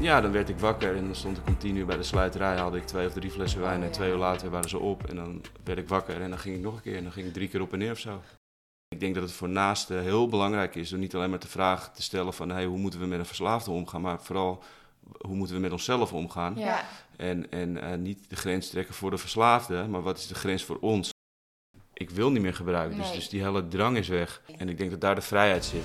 [0.00, 2.56] Ja, dan werd ik wakker en dan stond ik om tien uur bij de sluiterij.
[2.56, 3.94] Haalde ik twee of drie flessen wijn Oh, en ja.
[3.94, 5.06] twee uur later waren ze op.
[5.06, 7.26] En dan werd ik wakker en dan ging ik nog een keer en dan ging
[7.26, 8.20] ik drie keer op en neer of zo.
[8.88, 11.94] Ik denk dat het voor naasten heel belangrijk is om niet alleen maar de vraag
[11.94, 14.62] te stellen van hey, hoe moeten we met een verslaafde omgaan, maar vooral
[15.20, 16.54] hoe moeten we met onszelf omgaan.
[16.56, 16.84] Ja.
[17.16, 20.64] En, en eh, niet de grens trekken voor de verslaafde, maar wat is de grens
[20.64, 21.10] voor ons?
[21.92, 24.42] Ik wil niet meer gebruiken, dus, dus die hele drang is weg.
[24.58, 25.84] En ik denk dat daar de vrijheid zit.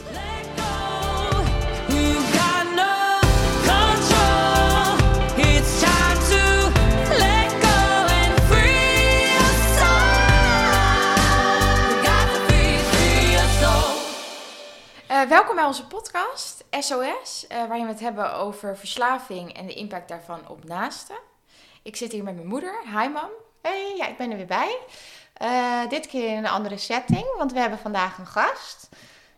[15.22, 19.74] Eh, welkom bij onze podcast SOS, eh, waarin we het hebben over verslaving en de
[19.74, 21.16] impact daarvan op naasten.
[21.82, 22.82] Ik zit hier met mijn moeder.
[22.86, 23.30] Hi mam.
[23.62, 24.78] Hey, ja, ik ben er weer bij.
[25.34, 28.90] Eh, dit keer in een andere setting, want we hebben vandaag een gast.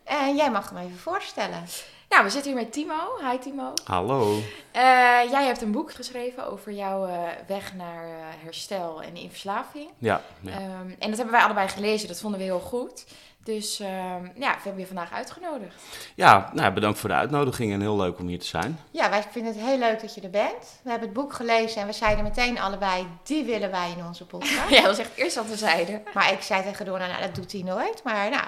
[0.04, 1.64] En jij mag hem even voorstellen.
[2.08, 3.28] Nou, we zitten hier met Timo.
[3.30, 3.72] Hi Timo.
[3.84, 4.38] Hallo.
[4.70, 4.82] Eh,
[5.30, 8.06] jij hebt een boek geschreven over jouw eh, weg naar
[8.42, 9.90] herstel en in verslaving.
[9.98, 10.52] Ja, ja.
[10.52, 13.04] Ehm, en dat hebben wij allebei gelezen, dat vonden we heel goed.
[13.44, 15.74] Dus ehm, ja, we hebben je vandaag uitgenodigd.
[16.14, 18.78] ja nou, bedankt voor de uitnodiging en heel leuk om hier te zijn.
[18.90, 20.80] Ja, wij vinden het heel leuk dat je er bent.
[20.82, 24.26] We hebben het boek gelezen en we zeiden meteen allebei, die willen wij in onze
[24.26, 24.70] podcast.
[24.74, 26.02] Ja, dat is echt het eerste wat we zeiden.
[26.14, 28.02] Maar ik zei tegen Donna, nou dat doet hij nooit.
[28.04, 28.44] Maar nou,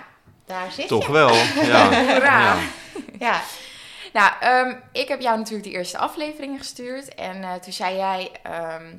[0.47, 1.13] daar zit Toch je.
[1.13, 1.91] wel, ja.
[2.29, 2.57] Ja.
[3.19, 3.41] Ja,
[4.13, 7.15] Nou, ehm, ik heb jou natuurlijk die eerste afleveringen gestuurd.
[7.15, 8.95] En eh, toen zei jij, ehm,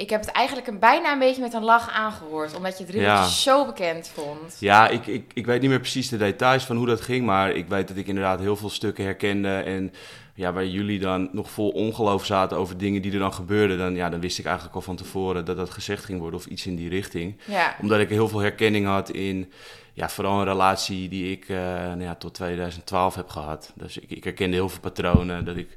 [0.00, 2.54] ik heb het eigenlijk een, bijna een beetje met een lach aangehoord.
[2.56, 3.28] Omdat je het rimmeltje Ja.
[3.30, 4.56] zo bekend vond.
[4.58, 7.50] Ja, ik, ik, ik weet niet meer precies de details van hoe dat ging, maar
[7.50, 9.48] ik weet dat ik inderdaad heel veel stukken herkende.
[9.56, 9.92] En
[10.34, 13.94] ja, waar jullie dan nog vol ongeloof zaten over dingen die er dan gebeurden, dan,
[13.94, 16.66] ja, dan wist ik eigenlijk al van tevoren dat dat gezegd ging worden of iets
[16.66, 17.36] in die richting.
[17.44, 19.52] Ja, Omdat ik heel veel herkenning had in,
[19.92, 23.72] ja, vooral een relatie die ik eh, nou ja, tot 2012 heb gehad.
[23.74, 25.44] Dus ik, ik herkende heel veel patronen.
[25.44, 25.76] Dat ik,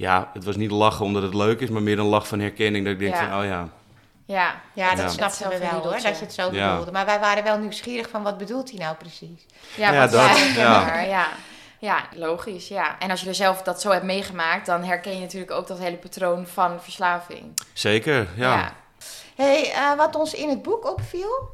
[0.00, 2.84] ja, het was niet lachen omdat het leuk is, maar meer een lach van herkenning.
[2.84, 3.28] Dat ik denk Ja.
[3.28, 3.68] van, oh ja,
[4.24, 4.60] ja.
[4.72, 5.08] ja dat Ja.
[5.08, 6.70] snapten we wel hoor, dat je het zo Ja.
[6.70, 6.92] bedoelde.
[6.92, 9.46] Maar wij waren wel nieuwsgierig van wat bedoelt hij nou precies.
[9.76, 10.98] Ja, Ja, wat dat, is ja.
[11.16, 11.26] ja.
[11.78, 12.98] Ja, logisch, ja.
[12.98, 15.78] En als je er zelf dat zo hebt meegemaakt, dan herken je natuurlijk ook dat
[15.78, 17.60] hele patroon van verslaving.
[17.72, 18.72] zeker, ja.
[19.36, 21.48] hey, eh, wat ons in het boek opviel,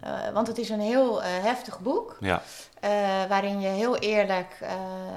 [0.00, 2.16] eh, want het is een heel eh, heftig boek.
[2.20, 2.42] ja.
[2.80, 2.90] eh,
[3.28, 4.70] waarin je heel eerlijk eh,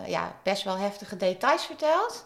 [0.07, 2.25] ja, best wel heftige details vertelt.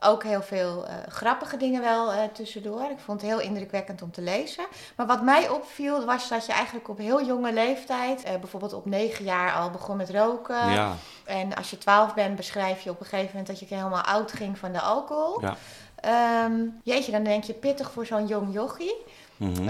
[0.00, 2.90] Ook heel veel eh, grappige dingen wel eh, tussendoor.
[2.90, 4.64] Ik vond het heel indrukwekkend om te lezen.
[4.96, 8.86] Maar wat mij opviel was dat je eigenlijk op heel jonge leeftijd, eh, bijvoorbeeld op
[8.86, 10.70] negen jaar al begon met roken.
[10.70, 10.94] ja.
[11.24, 14.32] En als je twaalf bent, beschrijf je op een gegeven moment dat je helemaal oud
[14.32, 15.40] ging van de alcohol.
[15.40, 15.56] Ja.
[15.96, 16.52] Ehm,
[16.82, 19.04] jeetje, dan denk je pittig voor zo'n jong jochie.
[19.36, 19.68] Mhm.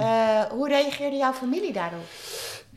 [0.51, 2.05] Hoe reageerde jouw familie daarop?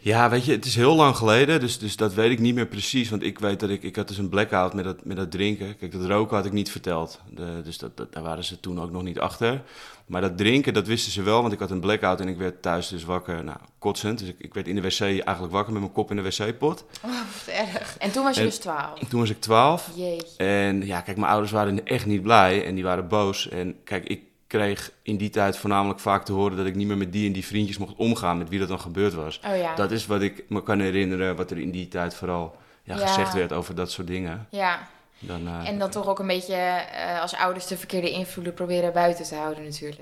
[0.02, 2.68] Ja, weet je, het is heel lang geleden, dus, dus dat weet ik niet meer
[2.68, 3.10] precies.
[3.10, 5.78] Want ik weet dat ik, ik had dus een blackout met dat, met dat drinken.
[5.78, 7.22] Kijk, dat roken had ik niet verteld.
[7.30, 9.62] De, dus dat, dat, daar waren ze toen ook nog niet achter.
[10.06, 12.62] Maar dat drinken, dat wisten ze wel, want ik had een blackout en ik werd
[12.62, 14.20] thuis dus wakker, nou, kotsend.
[14.20, 16.86] Dus ik, ik werd in de wc eigenlijk wakker met mijn kop in de wc-pot.
[17.06, 17.96] Oh, wat erg.
[17.98, 19.00] En toen was je En- dus 12.
[19.10, 20.38] Toen was ik 12 Jeetje.
[20.38, 23.50] en ja, kijk, mijn ouders waren echt niet blij en die waren boos.
[23.50, 26.98] En kijk, ik kreeg in die tijd voornamelijk vaak te horen dat ik niet meer
[26.98, 29.40] met die en die vriendjes mocht omgaan, met wie dat dan gebeurd was.
[29.48, 29.76] Oh ja.
[29.76, 33.08] Dat is wat ik me kan herinneren, wat er in die tijd vooral ja, Ja.
[33.08, 34.48] gezegd werd over dat soort dingen.
[34.50, 34.88] Ja,
[35.20, 38.94] Dan, eh, en dan toch ook een beetje eh, als ouders de verkeerde invloeden proberen
[38.94, 40.02] buiten te houden natuurlijk.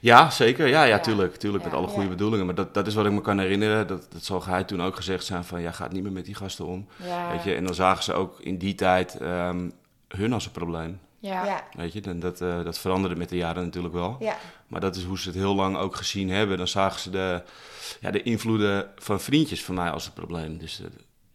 [0.00, 0.66] Ja, zeker.
[0.66, 1.36] Ja, ja, tuurlijk.
[1.36, 2.46] tuurlijk met alle goede bedoelingen.
[2.46, 3.86] Maar dat, dat is wat ik me kan herinneren.
[3.86, 6.34] Dat, dat zal hij toen ook gezegd zijn van, ja, gaat niet meer met die
[6.34, 6.86] gasten om.
[7.30, 7.54] Weet je?
[7.54, 9.68] En dan zagen ze ook in die tijd ehm,
[10.08, 11.00] hun als een probleem.
[11.22, 11.44] Ja.
[11.44, 12.00] Ja, Weet je?
[12.00, 14.16] En dat, eh, dat veranderde met de jaren natuurlijk wel.
[14.20, 14.36] ja.
[14.66, 16.56] Maar dat is hoe ze het heel lang ook gezien hebben.
[16.58, 17.42] Dan zagen ze de,
[18.00, 20.58] ja, de invloeden van vriendjes van mij als een probleem.
[20.58, 20.86] Dus eh,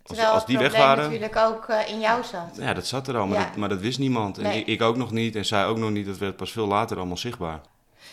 [0.06, 1.04] als, als het die weg probleem waren...
[1.04, 2.56] natuurlijk ook eh, in jou zat.
[2.60, 3.46] Ja, dat zat er al, maar, Ja.
[3.46, 4.38] dat, maar dat wist niemand.
[4.38, 4.60] En Nee.
[4.60, 6.06] ik, ik ook nog niet en zij ook nog niet.
[6.06, 7.60] Dat werd pas veel later allemaal zichtbaar.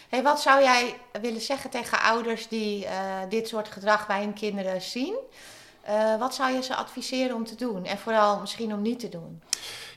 [0.08, 2.96] Hey, wat zou jij willen zeggen tegen ouders die eh,
[3.28, 5.14] dit soort gedrag bij hun kinderen zien?
[5.82, 7.84] Eh, wat zou je ze adviseren om te doen?
[7.84, 9.42] En vooral misschien om niet te doen?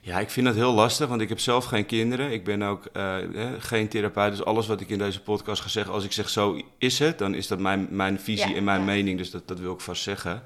[0.07, 2.31] Ja, ik vind dat heel lastig, want ik heb zelf geen kinderen.
[2.31, 3.15] Ik ben ook eh,
[3.59, 4.31] geen therapeut.
[4.31, 7.17] Dus alles wat ik in deze podcast ga zeggen, als ik zeg zo is het,
[7.17, 8.85] dan is dat mijn, mijn visie Ja, en mijn ja.
[8.85, 9.17] mening.
[9.17, 10.43] Dus dat, dat wil ik vast zeggen.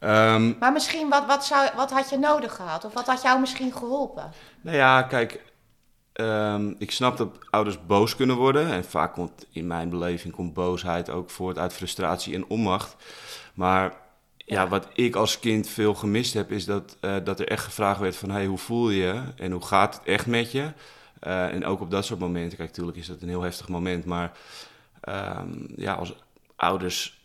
[0.00, 2.84] Ehm, Maar misschien, wat, wat, zou, wat had je nodig gehad?
[2.84, 4.32] Of wat had jou misschien geholpen?
[4.60, 5.40] nou ja, kijk,
[6.12, 8.72] ehm, ik snap dat ouders boos kunnen worden.
[8.72, 12.96] En vaak komt in mijn beleving komt boosheid ook voort uit frustratie en onmacht.
[13.54, 14.02] Maar
[14.44, 18.00] ja, wat ik als kind veel gemist heb, is dat, eh, dat er echt gevraagd
[18.00, 18.30] werd van...
[18.30, 19.02] hey, hoe voel je?
[19.02, 20.72] Je en hoe gaat het echt met je?
[21.20, 24.04] Eh, en ook op dat soort momenten, kijk, natuurlijk is dat een heel heftig moment...
[24.04, 24.32] maar
[25.00, 26.14] ehm, ja, als
[26.56, 27.23] ouders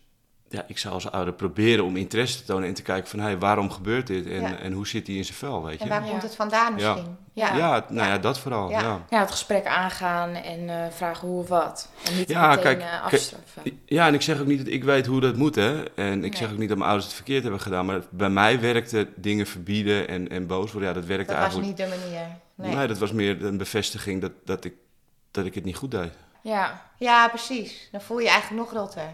[0.52, 3.38] ja, ik zou als ouder proberen om interesse te tonen en te kijken van, hé,
[3.38, 4.56] waarom gebeurt dit en, Ja.
[4.56, 5.84] en hoe zit hij in zijn vel, weet je?
[5.84, 6.10] En waar Ja.
[6.10, 7.16] komt het vandaan misschien?
[7.32, 7.84] Ja, Ja.
[7.88, 8.80] nou ja, dat vooral, Ja.
[8.80, 9.00] ja.
[9.10, 11.88] Ja, het gesprek aangaan en eh, vragen hoe of wat.
[12.04, 13.80] En niet Ja, meteen kijk, eh, kijk, afstraffen.
[13.84, 15.82] Ja, en ik zeg ook niet dat ik weet hoe dat moet, hè.
[15.94, 16.36] En ik Nee.
[16.36, 17.86] zeg ook niet dat mijn ouders het verkeerd hebben gedaan.
[17.86, 20.88] Maar bij mij werkte dingen verbieden en, en boos worden.
[20.88, 21.78] Ja, dat werkte Dat was eigenlijk...
[21.78, 22.26] niet de manier.
[22.54, 22.74] Nee.
[22.74, 22.86] Nee.
[22.86, 24.74] dat was meer een bevestiging dat, dat, ik,
[25.30, 26.12] dat ik het niet goed deed.
[26.42, 26.82] Ja.
[26.98, 27.88] Ja, precies.
[27.92, 29.08] Dan voel je je eigenlijk nog rotter.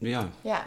[0.00, 0.66] Ja, Ja.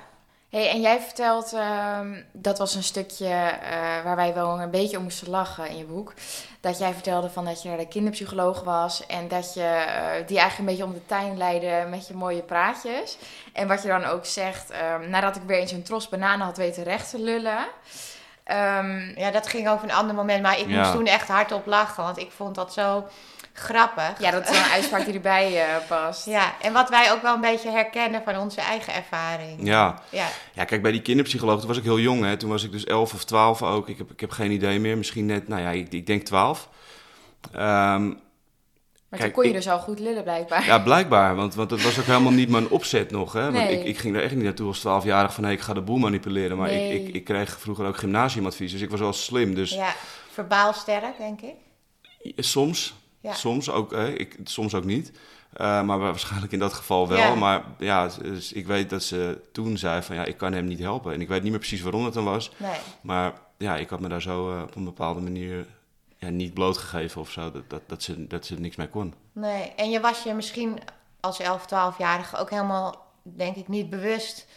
[0.49, 4.97] Hey, en jij vertelt, ehm, dat was een stukje eh, waar wij wel een beetje
[4.97, 6.13] om moesten lachen in je boek.
[6.61, 10.39] Dat jij vertelde van dat je naar de kinderpsycholoog was en dat je eh, die
[10.39, 13.17] eigenlijk een beetje om de tuin leidde met je mooie praatjes.
[13.53, 16.57] En wat je dan ook zegt, ehm, nadat ik weer eens een tros bananen had
[16.57, 17.65] weten recht te lullen.
[18.43, 20.41] Ehm, ja, dat ging over een ander moment.
[20.41, 20.77] Maar ik Ja.
[20.79, 22.03] moest toen echt hardop lachen.
[22.03, 23.03] Want ik vond dat zo
[23.53, 24.19] grappig.
[24.19, 26.25] ja, dat is wel een uitspraak die erbij eh, past.
[26.25, 29.59] Ja, en wat wij ook wel een beetje herkennen van onze eigen ervaring.
[29.67, 30.01] ja.
[30.09, 32.37] Ja, ja, kijk, bij die kinderpsycholoog, toen was ik heel jong, hè.
[32.37, 33.89] Toen was ik dus 11 of 12 ook.
[33.89, 34.97] Ik heb, ik heb geen idee meer.
[34.97, 36.69] Misschien net, nou ja, ik, ik denk 12.
[37.51, 38.07] Ehm,
[39.09, 40.65] Maar Kijk, toen kon je ik- dus al goed lullen blijkbaar.
[40.65, 41.35] Ja, blijkbaar.
[41.35, 43.33] Want, want dat was ook helemaal niet mijn opzet nog.
[43.33, 43.41] Hè?
[43.41, 43.79] Want Nee.
[43.79, 45.43] ik, ik ging er echt niet naartoe als 12-jarig van...
[45.43, 46.57] Hé, ik ga de boel manipuleren.
[46.57, 46.93] Maar Nee.
[47.01, 48.71] ik, ik, ik kreeg vroeger ook gymnasiumadvies.
[48.71, 49.55] Dus ik was wel slim.
[49.55, 49.93] Dus ja,
[50.31, 51.53] verbaal sterk, denk ik.
[52.45, 53.33] soms, Ja.
[53.33, 53.93] soms, ook?
[53.93, 55.11] Ik, soms ook niet.
[55.53, 57.17] Eh, maar waarschijnlijk in dat geval wel.
[57.17, 57.35] Ja.
[57.35, 60.15] Maar ja, dus ik weet dat ze toen zei van...
[60.15, 61.13] Ja, ik kan hem niet helpen.
[61.13, 62.51] En ik weet niet meer precies waarom het dan was.
[62.57, 62.77] Nee.
[63.01, 65.65] Maar ja, ik had me daar zo eh, op een bepaalde manier...
[66.17, 67.51] Ja, niet blootgegeven of zo.
[67.51, 69.13] Dat, dat, dat, ze, dat ze er niks mee kon.
[69.31, 70.79] Nee, en je was je misschien
[71.19, 74.47] als 11, 12-jarige ook helemaal, denk ik, niet bewust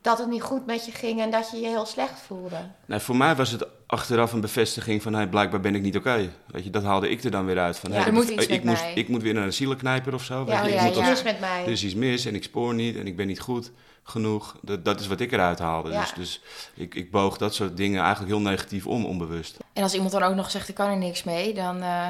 [0.00, 2.70] dat het niet goed met je ging en dat je je heel slecht voelde.
[2.86, 6.30] Nee, voor mij was het achteraf een bevestiging van, hey, blijkbaar ben ik niet oké.
[6.46, 7.78] Weet je, dat haalde ik er dan weer uit.
[7.78, 10.24] Van, Ja, hey, er moet iets ik, moest, ik moet weer naar een zielenknijper of
[10.24, 10.44] zo.
[10.44, 11.00] Weet Ja, je, oh ik ja, moet ja.
[11.00, 11.64] als- mis met mij.
[11.64, 13.70] er is iets mis en ik spoor niet en ik ben niet goed
[14.02, 14.56] genoeg.
[14.62, 15.90] Dat, dat is wat ik eruit haalde.
[15.90, 16.00] Ja.
[16.00, 16.40] Dus, dus
[16.74, 19.56] ik, ik boog dat soort dingen eigenlijk heel negatief om, onbewust.
[19.72, 22.06] En als iemand dan ook nog zegt, ik kan er niks mee, dan eh,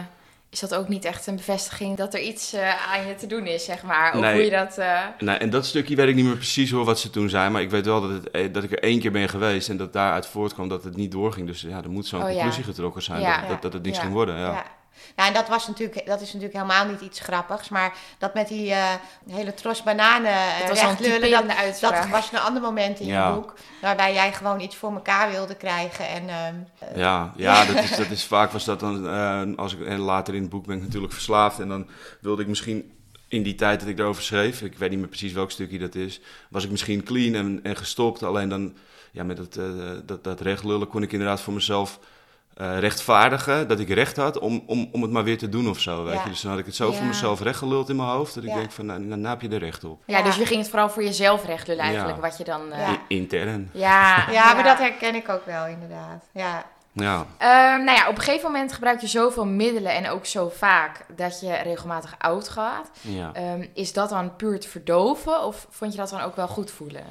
[0.50, 3.47] is dat ook niet echt een bevestiging dat er iets eh, aan je te doen
[3.47, 4.14] is, zeg maar.
[4.14, 4.32] Of Nee.
[4.35, 4.79] hoe je dat...
[4.79, 7.50] eh, Nou, en dat stukje weet ik niet meer precies hoor, wat ze toen zei.
[7.50, 9.76] Maar ik weet wel dat, het, eh, dat ik er één keer ben geweest en
[9.76, 11.47] dat daaruit voortkwam dat het niet doorging.
[11.47, 12.32] Dus ja, er moet zo'n Oh, ja.
[12.35, 13.41] conclusie getrokken zijn Ja.
[13.41, 14.38] dat, dat, dat het niks ging worden.
[14.38, 14.64] Ja.
[15.06, 15.12] Ja.
[15.17, 17.69] Nou, en dat, was natuurlijk, dat is natuurlijk helemaal niet iets grappigs.
[17.69, 18.94] Maar dat met die eh,
[19.31, 22.02] hele tros bananen eh, Het was lullen, dat, uitspraak.
[22.02, 23.29] dat was een ander moment in Ja.
[23.29, 23.55] je boek.
[23.81, 26.08] Waarbij jij gewoon iets voor elkaar wilde krijgen.
[26.08, 29.75] En, ehm, eh, Ja, ja dat, is, dat is vaak was dat dan, eh, als
[29.75, 31.88] ik, en later in het boek ben ik natuurlijk verslaafd en dan
[32.20, 32.93] wilde ik misschien
[33.29, 35.94] in die tijd dat ik daarover schreef, ik weet niet meer precies welk stukje dat
[35.94, 38.23] is, was ik misschien clean en, en gestopt.
[38.23, 38.75] Alleen dan,
[39.12, 39.64] ja, met dat, eh,
[40.05, 41.99] dat, dat recht lullen kon ik inderdaad voor mezelf
[42.61, 45.79] eh, rechtvaardigen dat ik recht had om, om, om het maar weer te doen of
[45.81, 46.23] zo, weet Ja.
[46.25, 46.29] je.
[46.29, 46.97] Dus dan had ik het zo Ja.
[46.97, 48.57] voor mezelf rechtgeluld in mijn hoofd, dat ik Ja.
[48.57, 50.03] denk van, nou, nou, nou heb je er recht op.
[50.07, 50.25] ja, Ja.
[50.25, 52.23] dus je ging het vooral voor jezelf recht lullen eigenlijk, Ja.
[52.23, 52.73] wat je dan...
[52.73, 53.71] eh, intern.
[53.73, 56.25] ja, ja, maar dat herken ik ook wel inderdaad.
[56.33, 56.65] Ja.
[56.93, 57.27] Ja.
[57.39, 61.05] Ehm, nou ja, op een gegeven moment gebruik je zoveel middelen en ook zo vaak
[61.17, 62.91] dat je regelmatig oud gaat.
[63.01, 63.31] ja.
[63.33, 66.71] Ehm, is dat dan puur te verdoven of vond je dat dan ook wel goed
[66.71, 67.03] voelen?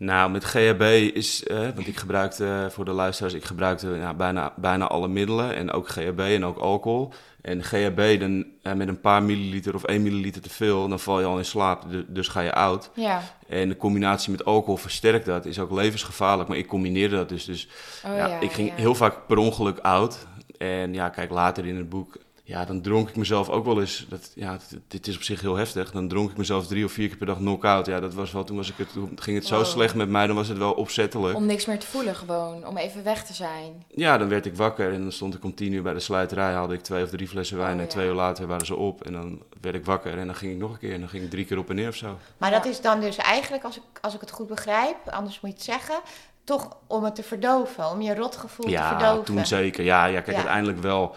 [0.00, 0.82] Nou, met GHB
[1.14, 5.08] is, eh, want ik gebruikte eh, voor de luisteraars, ik gebruikte ja, bijna, bijna alle
[5.08, 7.12] middelen en ook GHB en ook alcohol.
[7.42, 11.20] En GHB, dan, eh, met een paar milliliter of 1 milliliter te veel, dan val
[11.20, 12.90] je al in slaap, du- dus ga je oud.
[12.94, 13.22] Ja.
[13.48, 17.44] En de combinatie met alcohol versterkt dat, is ook levensgevaarlijk, maar ik combineerde dat dus.
[17.44, 17.68] Dus
[18.06, 18.74] Oh, ja, ja, ik ging ja.
[18.74, 20.26] heel vaak per ongeluk oud.
[20.58, 22.16] En ja, kijk, later in het boek,
[22.50, 25.56] ja, dan dronk ik mezelf ook wel eens, dat, ja, dit- is op zich heel
[25.56, 27.86] heftig, dan dronk ik mezelf drie of vier keer per dag knock-out.
[27.86, 29.64] Ja, dat was wel, toen, was ik het, toen ging het zo Wow.
[29.64, 31.36] slecht met mij, dan was het wel opzettelijk.
[31.36, 33.84] Om niks meer te voelen gewoon, om even weg te zijn.
[33.88, 36.52] Ja, dan werd ik wakker en dan stond ik om tien uur bij de sluiterij.
[36.52, 37.90] Haalde ik twee of drie flessen wijn Oh, en ja.
[37.90, 39.02] twee uur later waren ze op.
[39.04, 40.92] En dan werd ik wakker en dan ging ik nog een keer.
[40.94, 42.18] En dan ging ik drie keer op en neer of zo.
[42.38, 42.56] Maar Ja.
[42.56, 45.56] dat is dan dus eigenlijk, als ik, als ik het goed begrijp, anders moet je
[45.56, 46.00] het zeggen,
[46.44, 49.24] toch om het te verdoven, om je rotgevoel te Ja, verdoven.
[49.24, 49.84] toen zeker.
[49.84, 50.34] Ja, ja kijk, Ja.
[50.36, 51.14] uiteindelijk wel.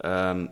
[0.00, 0.46] ehm,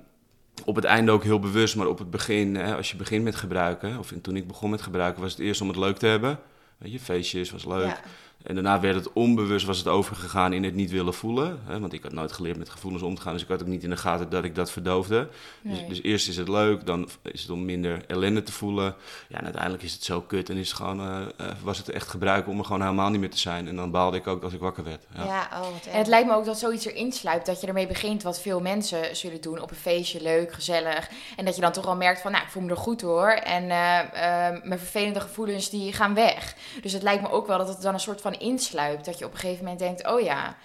[0.65, 3.37] op het einde ook heel bewust, maar op het begin, hè, als je begint met
[3.37, 6.39] gebruiken, of toen ik begon met gebruiken, was het eerst om het leuk te hebben.
[6.79, 8.01] Je, feestjes was leuk.
[8.43, 11.61] En daarna werd het onbewust was het overgegaan in het niet willen voelen.
[11.65, 11.81] Hè?
[11.81, 13.33] Want ik had nooit geleerd met gevoelens om te gaan.
[13.33, 15.29] Dus ik had ook niet in de gaten dat ik dat verdoofde.
[15.63, 15.89] Dus, Nee.
[15.89, 18.95] dus eerst is het leuk, dan is het om minder ellende te voelen.
[19.29, 21.89] Ja, en uiteindelijk is het zo kut en is het gewoon, eh, eh, was het
[21.89, 23.69] echt gebruiken om er gewoon helemaal niet meer te zijn.
[23.69, 25.05] En dan baalde ik ook als ik wakker werd.
[25.15, 25.25] Ja.
[25.25, 27.87] Ja, oh, wat En het lijkt me ook dat zoiets erin sluipt, dat je ermee
[27.87, 31.09] begint wat veel mensen zullen doen op een feestje, leuk, gezellig.
[31.37, 33.31] En dat je dan toch al merkt van, nou, ik voel me er goed hoor.
[33.31, 36.55] En eh, eh, mijn vervelende gevoelens die gaan weg.
[36.83, 39.05] Dus het lijkt me ook wel dat het dan een soort van insluipt.
[39.05, 40.57] Dat je op een gegeven moment denkt, oh ja,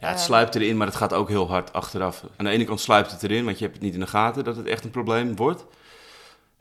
[0.00, 0.24] Ja, het Ehm.
[0.26, 2.22] sluipt erin, maar het gaat ook heel hard achteraf.
[2.36, 4.44] Aan de ene kant sluipt het erin, want je hebt het niet in de gaten
[4.44, 5.64] dat het echt een probleem wordt.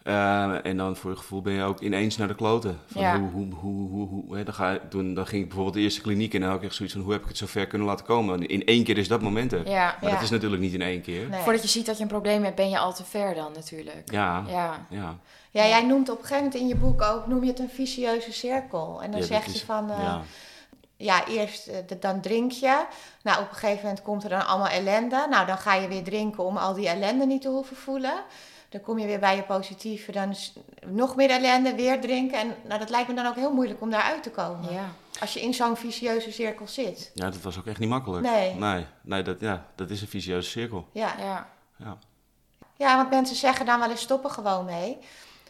[0.06, 2.80] Eh, en dan voor je gevoel ben je ook ineens naar de kloten.
[2.86, 3.20] Van Ja.
[3.20, 6.02] hoe, hoe, hoe, hoe, hoe, hè, dan, ga, toen, dan ging ik bijvoorbeeld de eerste
[6.02, 7.68] kliniek in en dan had ik echt zoiets van hoe heb ik het zo ver
[7.68, 8.48] kunnen laten komen.
[8.48, 9.70] In één keer is dat moment er.
[9.70, 9.96] Ja.
[10.02, 10.16] Maar Ja.
[10.16, 11.30] dat is natuurlijk niet in één keer.
[11.30, 11.42] Nee.
[11.42, 14.12] Voordat je ziet dat je een probleem hebt, ben je al te ver dan natuurlijk.
[14.12, 14.86] Ja, ja.
[14.90, 15.18] Ja.
[15.52, 17.70] Ja, jij noemt op een gegeven moment in je boek ook, noem je het een
[17.70, 19.02] vicieuze cirkel.
[19.04, 20.16] En dan zeg je is- van, eh,
[20.98, 21.28] ja.
[21.28, 22.86] eerst eh, dan drink je.
[23.24, 25.28] Nou, op een gegeven moment komt er dan allemaal ellende.
[25.30, 28.14] Nou, dan ga je weer drinken om al die ellende niet te hoeven voelen.
[28.76, 30.54] Dan kom je weer bij je positieve, dan is
[30.86, 32.40] nog meer ellende, weer drinken.
[32.40, 34.74] En nou, dat lijkt me dan ook heel moeilijk om daaruit te komen.
[34.74, 34.90] Ja.
[35.20, 37.12] Als je in zo'n vicieuze cirkel zit.
[37.14, 38.28] ja, dat was ook echt niet makkelijk.
[38.28, 38.54] Nee.
[38.54, 40.88] Nee, nee dat, ja, dat is een vicieuze cirkel.
[40.92, 41.16] Ja.
[41.18, 41.50] Ja.
[41.78, 41.98] Ja.
[42.78, 44.98] ja, want mensen zeggen dan wel eens stoppen gewoon mee.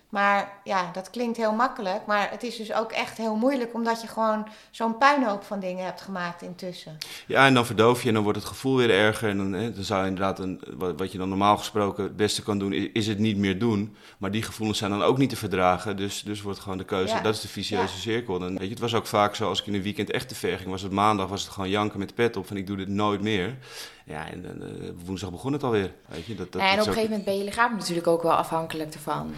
[0.10, 2.06] Maar ja, dat klinkt heel makkelijk.
[2.06, 5.86] Maar het is dus ook echt heel moeilijk, omdat je gewoon zo'n puinhoop van dingen
[5.86, 6.98] hebt gemaakt intussen.
[7.28, 9.30] Ja, en dan verdoof je en dan wordt het gevoel weer erger.
[9.30, 12.16] En dan, hè, dan zou je inderdaad, een, wat, wat je dan normaal gesproken het
[12.16, 13.96] beste kan doen, is, is het niet meer doen.
[14.18, 15.98] Maar die gevoelens zijn dan ook niet te verdragen.
[15.98, 17.22] Dus, dus wordt gewoon de keuze, Ja.
[17.22, 18.00] dat is de vicieuze Ja.
[18.00, 18.40] cirkel.
[18.40, 20.36] Dan, weet je, het was ook vaak zo, als ik in een weekend echt te
[20.36, 22.68] ver ging, was het maandag, was het gewoon janken met de pet op van ik
[22.68, 23.58] doe dit nooit meer.
[24.06, 25.92] Ja, en eh, woensdag begon het alweer.
[26.08, 28.24] Weet je, dat, dat, en op een ook- gegeven moment ben je lichaam natuurlijk ook
[28.24, 29.34] wel afhankelijk ervan.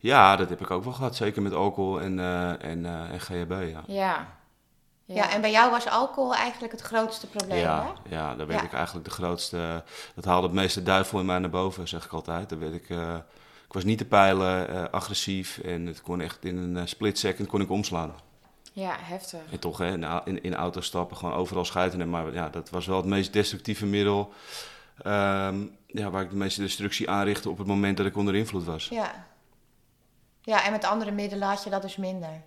[0.00, 1.16] Ja, dat heb ik ook wel gehad.
[1.16, 3.82] Zeker met alcohol en, eh, en, eh, en GHB, ja.
[3.86, 4.36] Ja.
[5.04, 5.30] Ja.
[5.30, 8.14] en bij jou was alcohol eigenlijk het grootste probleem, Ja, hè?
[8.16, 8.66] ja, daar werd Ja.
[8.66, 9.84] ik eigenlijk de grootste.
[10.14, 12.48] Dat haalde het meeste duivel in mij naar boven, zeg ik altijd.
[12.48, 13.14] Daar werd ik, eh,
[13.66, 17.48] ik was niet te peilen, eh, agressief en het kon echt in een split second
[17.48, 18.14] kon ik omslaan.
[18.72, 19.40] Ja, heftig.
[19.50, 22.00] En toch, hè, in, in, in auto's stappen, gewoon overal schijten.
[22.00, 24.32] En Maar ja, dat was wel het meest destructieve middel.
[25.02, 28.64] ehm, ja, waar ik de meeste destructie aanrichtte op het moment dat ik onder invloed
[28.64, 28.88] was.
[28.88, 29.26] Ja.
[30.48, 32.42] Ja, en met andere middelen had je dat dus minder.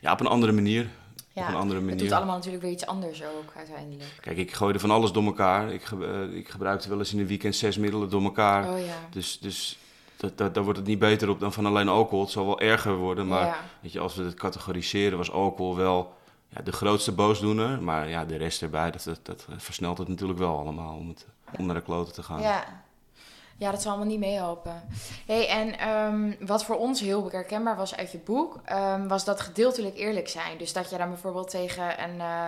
[0.00, 0.88] Ja, op een andere manier.
[1.32, 1.42] Ja.
[1.42, 2.02] Op een andere Het manier.
[2.02, 4.18] doet allemaal natuurlijk weer iets anders ook uiteindelijk.
[4.20, 5.72] Kijk, ik gooide van alles door elkaar.
[5.72, 8.70] Ik, ge- eh, ik gebruikte wel eens in een weekend zes middelen door elkaar.
[8.72, 8.94] Oh ja.
[9.10, 9.78] Dus, dus
[10.16, 12.20] dat, dat, daar wordt het niet beter op dan van alleen alcohol.
[12.22, 13.56] Het zal wel erger worden, maar ja.
[13.80, 16.14] weet je, als we het categoriseren was alcohol wel
[16.48, 17.82] ja, de grootste boosdoener.
[17.82, 21.26] Maar ja, de rest erbij, dat, dat, dat versnelt het natuurlijk wel allemaal om, het,
[21.58, 22.40] om naar de kloten te gaan.
[22.40, 22.82] Ja.
[23.62, 24.82] Ja, dat zal allemaal niet meehelpen.
[25.26, 29.40] Hey, en ehm, wat voor ons heel herkenbaar was uit je boek, ehm, was dat
[29.40, 30.58] gedeeltelijk eerlijk zijn.
[30.58, 32.44] Dus dat je dan bijvoorbeeld tegen een, eh,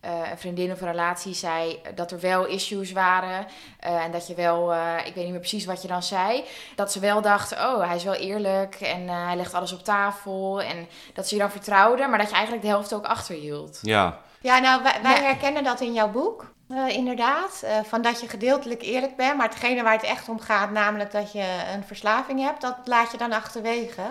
[0.00, 3.46] eh, een vriendin of een relatie zei dat er wel issues waren.
[3.80, 6.44] eh, en dat je wel, eh, ik weet niet meer precies wat je dan zei,
[6.76, 9.84] dat ze wel dachten, oh, hij is wel eerlijk en eh, hij legt alles op
[9.84, 10.62] tafel.
[10.62, 13.78] En dat ze je dan vertrouwden, maar dat je eigenlijk de helft ook achterhield.
[13.82, 15.22] Ja, Ja, nou, wij, wij Ja.
[15.22, 17.62] herkennen dat in jouw boek, eh, inderdaad.
[17.64, 21.12] Eh, van dat je gedeeltelijk eerlijk bent, maar hetgene waar het echt om gaat, namelijk
[21.12, 21.44] dat je
[21.74, 24.02] een verslaving hebt, dat laat je dan achterwege.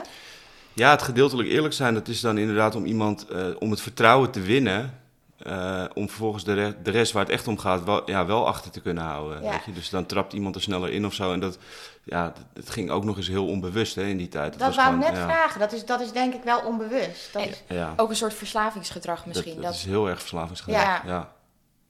[0.74, 4.32] ja, het gedeeltelijk eerlijk zijn, dat is dan inderdaad om iemand, eh, om het vertrouwen
[4.32, 5.00] te winnen.
[5.38, 8.48] eh, om vervolgens de, re- de rest waar het echt om gaat, wel, ja, wel
[8.48, 9.44] achter te kunnen houden.
[9.44, 9.50] Ja.
[9.52, 9.72] Weet je?
[9.74, 11.34] Dus dan trapt iemand er sneller in of zo.
[11.34, 11.58] En dat,
[12.04, 14.52] ja, het ging ook nog eens heel onbewust hè, in die tijd.
[14.60, 15.60] Dat was wou ik gewoon, net ja, vragen.
[15.60, 17.34] Dat is, dat is denk ik wel onbewust.
[17.34, 19.54] Dat is, Ja, Ook een soort verslavingsgedrag dat, misschien.
[19.56, 21.06] dat Dat, is heel erg verslavingsgedrag.
[21.06, 21.34] Ja.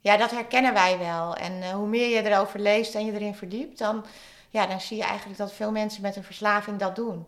[0.09, 0.17] Ja.
[0.17, 1.35] dat herkennen wij wel.
[1.35, 4.05] En eh, hoe meer je erover leest en je erin verdiept, dan,
[4.49, 7.25] ja, dan zie je eigenlijk dat veel mensen met een verslaving dat doen.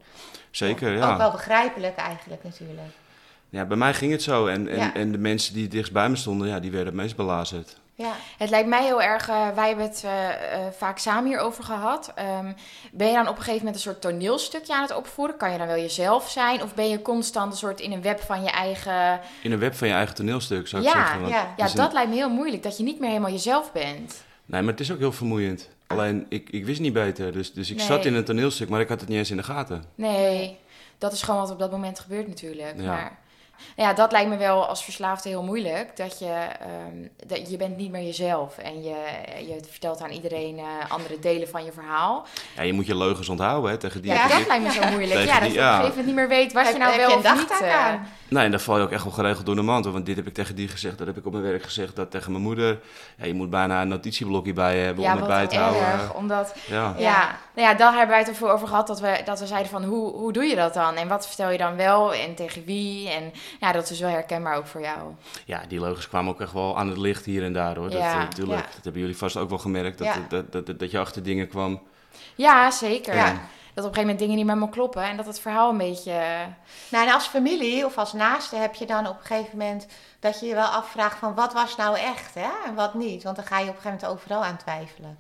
[0.52, 1.18] Zeker, Ook ja.
[1.18, 2.92] wel begrijpelijk eigenlijk natuurlijk.
[3.50, 4.48] Ja, bij mij ging het zo.
[4.48, 4.94] En, en, Ja.
[4.94, 7.78] en de mensen die dichtst bij me stonden, ja, die werden het meest belazerd.
[7.98, 8.12] Ja.
[8.38, 12.12] Het lijkt mij heel erg, eh, wij hebben het eh, eh, vaak samen hierover gehad.
[12.16, 12.52] Ehm,
[12.92, 15.38] ben je dan op een gegeven moment een soort toneelstukje aan het opvoeren?
[15.38, 16.64] Kan je dan wel jezelf zijn?
[16.64, 19.20] Of ben je constant een soort in een web van je eigen...
[19.42, 21.20] In een web van je eigen toneelstuk, zou ik Ja, zeggen.
[21.22, 21.54] want ja.
[21.58, 24.24] Ja, een- dat lijkt me heel moeilijk, dat je niet meer helemaal jezelf bent.
[24.46, 25.70] Nee, maar het is ook heel vermoeiend.
[25.88, 27.32] Alleen, ik, ik wist niet beter.
[27.32, 27.86] Dus, dus ik Nee.
[27.86, 29.84] zat in een toneelstuk, maar ik had het niet eens in de gaten.
[29.96, 30.58] Nee,
[30.98, 32.74] dat is gewoon wat op dat moment gebeurt natuurlijk.
[32.78, 32.86] Ja.
[32.92, 33.18] Maar
[33.76, 35.98] ja, dat lijkt me wel als verslaafde heel moeilijk.
[35.98, 36.26] Dat je,
[36.60, 38.58] ehm, dat je bent niet meer jezelf.
[38.58, 38.96] En je,
[39.48, 42.26] je vertelt aan iedereen eh, andere delen van je verhaal.
[42.56, 45.26] Ja, je moet je leugens onthouden hè, tegen die Ja, dat lijkt me zo moeilijk.
[45.26, 45.70] Ja, dat je op een ja.
[45.76, 47.62] gegeven moment niet meer weet wat je nou heb wel je of een niet...
[47.62, 48.08] eh, aan?
[48.30, 49.86] Nee, en dan val je ook echt wel geregeld door de mand.
[49.86, 52.12] Want dit heb ik tegen die gezegd, dat heb ik op mijn werk gezegd, dat
[52.12, 52.80] tegen mijn moeder.
[53.18, 55.64] Ja, je moet bijna een notitieblokje bij je hebben ja, om het bij te erg.
[55.66, 56.16] houden.
[56.16, 56.76] Omdat, Ja.
[56.76, 56.94] ja.
[56.98, 57.38] Ja.
[57.56, 58.88] nou ja, daar hebben wij het er veel over gehad.
[58.88, 60.96] Dat we, dat we zeiden van, hoe, hoe doe je dat dan?
[60.96, 62.14] En wat vertel je dan wel?
[62.14, 63.10] En tegen wie?
[63.10, 65.14] En ja, dat is wel herkenbaar ook voor jou.
[65.46, 67.90] ja, die leugens kwamen ook echt wel aan het licht hier en daar hoor.
[67.90, 68.12] Dat, Ja.
[68.12, 68.66] eh, natuurlijk, Ja.
[68.76, 70.14] dat hebben jullie vast ook wel gemerkt, dat, Ja.
[70.30, 71.82] dat, dat, dat, dat je achter dingen kwam.
[72.36, 73.16] Ja, zeker.
[73.16, 73.26] Ja.
[73.74, 75.04] Dat op een gegeven moment dingen niet meer helemaal kloppen.
[75.04, 76.22] En dat het verhaal een beetje...
[76.90, 79.88] Nou, en als familie of als naaste heb je dan op een gegeven moment
[80.20, 82.50] dat je je wel afvraagt van wat was nou echt hè?
[82.66, 83.24] en wat niet.
[83.24, 85.18] Want dan ga je op een gegeven moment overal aan twijfelen.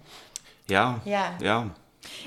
[0.65, 1.31] Ja, Ja.
[1.39, 1.63] ja.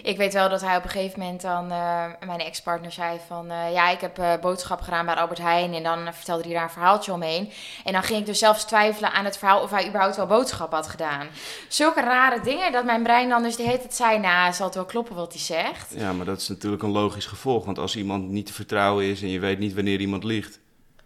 [0.02, 3.50] Ik weet wel dat hij op een gegeven moment dan, eh, mijn ex-partner zei van...
[3.50, 6.62] eh, ja, ik heb eh, boodschap gedaan bij Albert Heijn en dan vertelde hij daar
[6.62, 7.52] een verhaaltje omheen.
[7.84, 10.72] En dan ging ik dus zelfs twijfelen aan het verhaal of hij überhaupt wel boodschap
[10.72, 11.26] had gedaan.
[11.68, 14.18] Zulke rare dingen dat mijn brein dan dus de hele tijd zei...
[14.18, 15.94] nou, zal het wel kloppen wat hij zegt?
[15.96, 17.64] Ja, maar dat is natuurlijk een logisch gevolg.
[17.64, 20.58] Want als iemand niet te vertrouwen is en je weet niet wanneer iemand liegt.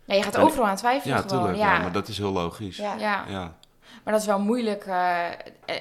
[0.07, 1.39] Nee, je gaat overal aan twijfelen Ja, gewoon.
[1.39, 1.63] tuurlijk.
[1.63, 1.75] ja.
[1.75, 2.77] Ja, maar dat is heel logisch.
[2.77, 2.95] Ja.
[2.99, 3.55] Ja.
[4.05, 5.25] Maar dat is wel moeilijk, eh,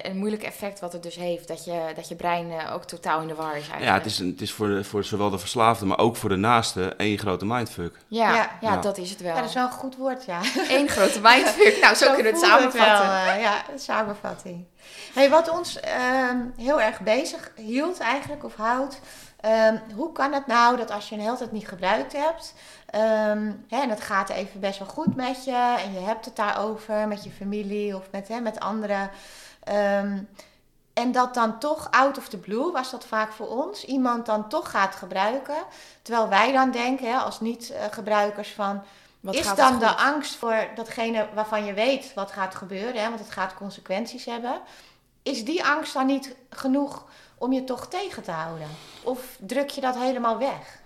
[0.02, 1.48] een moeilijk effect wat het dus heeft.
[1.48, 3.84] Dat je, dat je brein eh, ook totaal in de war is eigenlijk.
[3.84, 6.28] Ja, het is, een- het is voor, de- voor zowel de verslaafde, maar ook voor
[6.28, 7.96] de naaste één grote mindfuck.
[8.08, 8.34] Ja, Ja.
[8.34, 8.76] ja, Ja.
[8.76, 9.34] dat is het wel.
[9.34, 10.40] Ja, dat is wel een goed woord, ja.
[10.68, 11.78] Eén grote mindfuck.
[11.80, 13.34] Nou, zo, kunnen we het wel, samenvatten.
[13.34, 14.64] eh, ja, een samenvatting.
[15.14, 19.00] Hey, wat ons ehm, heel erg bezig hield eigenlijk, of houdt...
[19.40, 22.54] ehm, hoe kan het nou dat als je een hele tijd niet gebruikt hebt...
[22.94, 25.76] ehm, hè, en het gaat even best wel goed met je...
[25.84, 29.10] en je hebt het daarover met je familie of met, hè, met anderen...
[29.64, 30.18] ehm,
[30.92, 34.48] en dat dan toch out of the blue, was dat vaak voor ons, iemand dan
[34.48, 35.56] toch gaat gebruiken.
[36.02, 38.82] Terwijl wij dan denken, hè, als niet-gebruikers, van
[39.20, 43.20] Wat is dan de angst voor datgene waarvan je weet wat gaat gebeuren, hè, want
[43.20, 44.60] het gaat consequenties hebben.
[45.22, 47.04] Is die angst dan niet genoeg
[47.38, 48.68] om je toch tegen te houden?
[49.02, 50.78] Of druk je dat helemaal weg?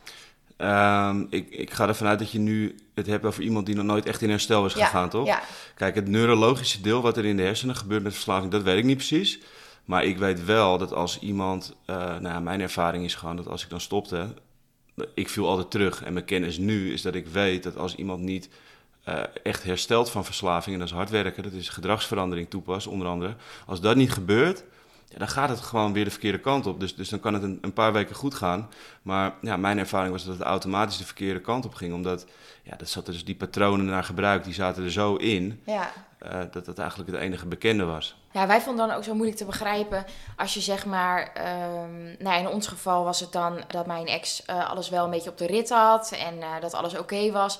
[0.59, 3.85] Ehm, ik, ik ga ervan uit dat je nu het hebt over iemand die nog
[3.85, 5.27] nooit echt in herstel is gegaan, toch?
[5.27, 5.43] Ja,
[5.75, 8.85] Kijk, het neurologische deel wat er in de hersenen gebeurt met verslaving, dat weet ik
[8.85, 9.41] niet precies.
[9.85, 13.49] Maar ik weet wel dat als iemand, eh, nou ja, mijn ervaring is gewoon dat
[13.49, 14.35] als ik dan stopte,
[15.15, 16.03] ik viel altijd terug.
[16.03, 18.49] En mijn kennis nu is dat ik weet dat als iemand niet
[19.05, 23.09] eh, echt herstelt van verslaving, en dat is hard werken, dat is gedragsverandering toepassen onder
[23.09, 23.35] andere.
[23.67, 24.65] Als dat niet gebeurt,
[25.09, 26.81] ja, dan gaat het gewoon weer de verkeerde kant op.
[26.81, 28.69] Dus, dus dan kan het een, een paar weken goed gaan.
[29.03, 31.95] Maar ja, mijn ervaring was dat het automatisch de verkeerde kant op ging.
[31.95, 32.27] Omdat
[32.63, 35.93] ja, dat zat er dus die patronen naar gebruik, die zaten er zo in ja,
[36.19, 38.17] eh, dat dat eigenlijk het enige bekende was.
[38.33, 40.05] Ja, wij vonden dan ook zo moeilijk te begrijpen
[40.37, 44.45] als je zeg maar, ehm, nou in ons geval was het dan dat mijn ex
[44.45, 47.59] eh, alles wel een beetje op de rit had en eh, dat alles oké was.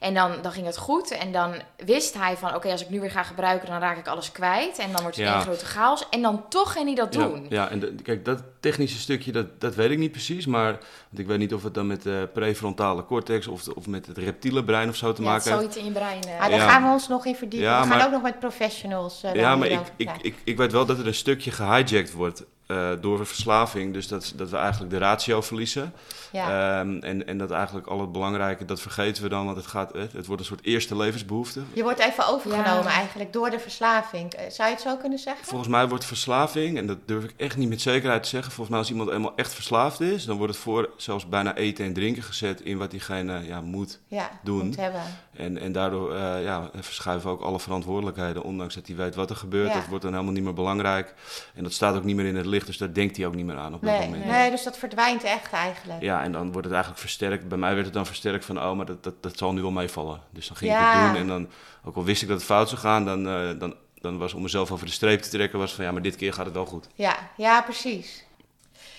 [0.00, 1.54] En dan, dan ging het goed en dan
[1.84, 4.78] wist hij van oké, als ik nu weer ga gebruiken dan raak ik alles kwijt
[4.78, 5.32] en dan wordt het Ja.
[5.34, 6.08] één grote chaos.
[6.10, 7.42] En dan toch ging hij dat doen.
[7.42, 10.46] Ja, ja en de- kijk, dat technische stukje, dat, dat weet ik niet precies.
[10.46, 10.70] Maar
[11.08, 14.18] want ik weet niet of het dan met de prefrontale cortex of, of met het
[14.18, 15.56] reptiele brein of zo te Ja, maken heeft.
[15.56, 16.20] zoiets in je brein.
[16.38, 16.68] maar daar Ja.
[16.68, 17.68] gaan we ons nog in verdiepen.
[17.68, 20.56] Ja, we gaan maar- ook nog met professionals eh, Ja, maar ik, ik, ik, ik
[20.56, 23.92] weet wel dat er een stukje gehijacked wordt eh, door een verslaving.
[23.92, 25.92] Dus dat, dat we eigenlijk de ratio verliezen.
[26.32, 26.78] ja.
[26.80, 29.44] Ehm, en, en dat eigenlijk al het belangrijke, dat vergeten we dan.
[29.44, 31.60] Want het, gaat, het, het wordt een soort eerste levensbehoefte.
[31.72, 32.90] je wordt even overgenomen Ja.
[32.90, 34.32] eigenlijk door de verslaving.
[34.32, 35.46] Eh, Zou je het zo kunnen zeggen?
[35.46, 38.52] Volgens mij wordt verslaving, en dat durf ik echt niet met zekerheid te zeggen.
[38.52, 41.84] Volgens mij als iemand eenmaal echt verslaafd is, dan wordt het voor zelfs bijna eten
[41.84, 43.98] en drinken gezet in wat diegene ja, moet.
[44.06, 44.66] Ja, Doen.
[44.66, 45.02] moet hebben.
[45.32, 49.36] En, en daardoor eh, ja, verschuiven ook alle verantwoordelijkheden, ondanks dat hij weet wat er
[49.36, 49.68] gebeurt.
[49.68, 49.74] Ja.
[49.74, 51.14] Dat wordt dan helemaal niet meer belangrijk.
[51.54, 53.44] En dat staat ook niet meer in het licht, dus daar denkt hij ook niet
[53.44, 54.24] meer aan op dat Nee, moment.
[54.24, 56.02] nee, dus dat verdwijnt echt eigenlijk.
[56.02, 57.48] Ja, en dan wordt het eigenlijk versterkt.
[57.48, 59.70] Bij mij werd het dan versterkt van, oh, maar dat, dat, dat zal nu wel
[59.70, 60.20] meevallen.
[60.30, 61.48] Dus dan ging ik het doen en dan,
[61.84, 64.42] ook al wist ik dat het fout zou gaan, dan, eh, dan, dan was om
[64.42, 66.66] mezelf over de streep te trekken, was van, ja, maar dit keer gaat het wel
[66.66, 66.88] goed.
[66.94, 68.24] Ja, ja precies.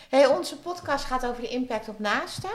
[0.09, 2.49] Hey, onze podcast gaat over de impact op naasten.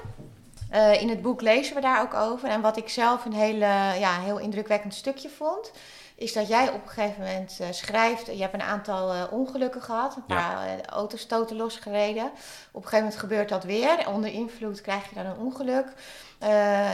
[0.70, 2.48] Eh, in het boek lezen we daar ook over.
[2.48, 3.66] En wat ik zelf een hele,
[3.98, 5.72] ja, heel indrukwekkend stukje vond,
[6.16, 8.26] is dat jij op een gegeven moment eh, schrijft.
[8.26, 10.35] Je hebt een aantal eh, ongelukken gehad, een Ja.
[10.37, 12.24] paar eh, autostoten losgereden.
[12.24, 14.09] Op een gegeven moment gebeurt dat weer.
[14.09, 15.87] Onder invloed krijg je dan een ongeluk.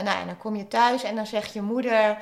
[0.03, 2.17] Nou, en dan kom je thuis en dan zegt je moeder: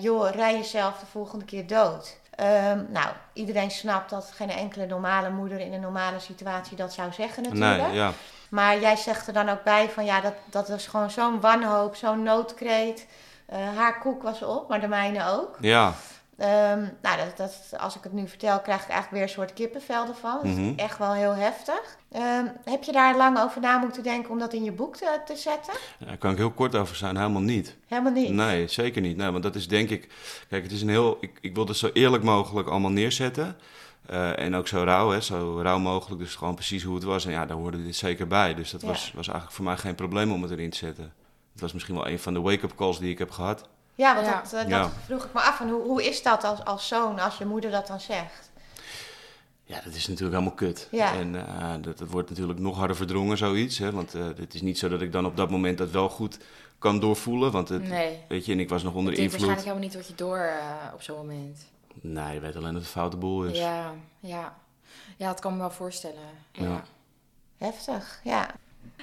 [0.00, 2.16] joh, rij jezelf de volgende keer dood.
[2.34, 7.12] Ehm, nou, iedereen snapt dat geen enkele normale moeder in een normale situatie dat zou
[7.12, 7.82] zeggen natuurlijk.
[7.82, 8.12] Nee, ja.
[8.52, 11.96] Maar jij zegt er dan ook bij van ja, dat, dat is gewoon zo'n wanhoop,
[11.96, 13.06] zo'n noodkreet.
[13.46, 15.56] Eh, haar koek was op, maar de mijne ook.
[15.60, 15.92] Ja,
[16.38, 19.52] Ehm, nou, dat, dat, als ik het nu vertel, krijg ik eigenlijk weer een soort
[19.52, 20.34] kippenvel ervan.
[20.42, 20.68] Dat Mhm.
[20.68, 21.96] is echt wel heel heftig.
[22.12, 25.20] Ehm, heb je daar lang over na moeten denken om dat in je boek te,
[25.26, 25.72] te zetten?
[26.06, 27.76] daar kan ik heel kort over zijn, helemaal niet.
[27.88, 28.30] Helemaal niet.
[28.30, 29.16] Nee, zeker niet.
[29.16, 30.08] Nee, want dat is denk ik.
[30.48, 31.16] Kijk, het is een heel.
[31.20, 33.56] Ik, ik wil het zo eerlijk mogelijk allemaal neerzetten.
[34.06, 36.20] Eh, en ook zo rauw, hè, zo rauw mogelijk.
[36.20, 37.24] Dus gewoon precies hoe het was.
[37.24, 38.54] En ja, daar hoorde dit zeker bij.
[38.54, 38.86] Dus dat Ja.
[38.86, 41.12] was, was eigenlijk voor mij geen probleem om het erin te zetten.
[41.52, 43.68] Het was misschien wel een van de wake-up calls die ik heb gehad.
[43.94, 44.42] Ja, want Ja.
[44.58, 44.82] Dat, Ja.
[44.82, 45.60] dat vroeg ik me af.
[45.60, 48.50] En hoe, hoe is dat als, als zoon, als je moeder dat dan zegt?
[49.64, 50.88] Ja, dat is natuurlijk helemaal kut.
[50.90, 51.14] Ja.
[51.14, 53.78] En eh, dat, dat wordt natuurlijk nog harder verdrongen, zoiets.
[53.78, 56.08] Hè, want eh, het is niet zo dat ik dan op dat moment dat wel
[56.08, 56.38] goed
[56.78, 57.52] kan doorvoelen.
[57.52, 58.18] Want het, Nee.
[58.28, 59.50] weet je, en ik was nog onder Het heeft invloed.
[59.50, 60.50] waarschijnlijk helemaal niet wat je door
[60.94, 61.64] op zo'n moment.
[62.00, 63.58] Nee, je weet alleen dat het een foute boel is.
[63.58, 64.56] Ja, ja.
[65.16, 66.28] Ja, dat kan me wel voorstellen.
[66.52, 66.64] Ja.
[66.64, 66.84] Ja.
[67.58, 68.50] Heftig, ja.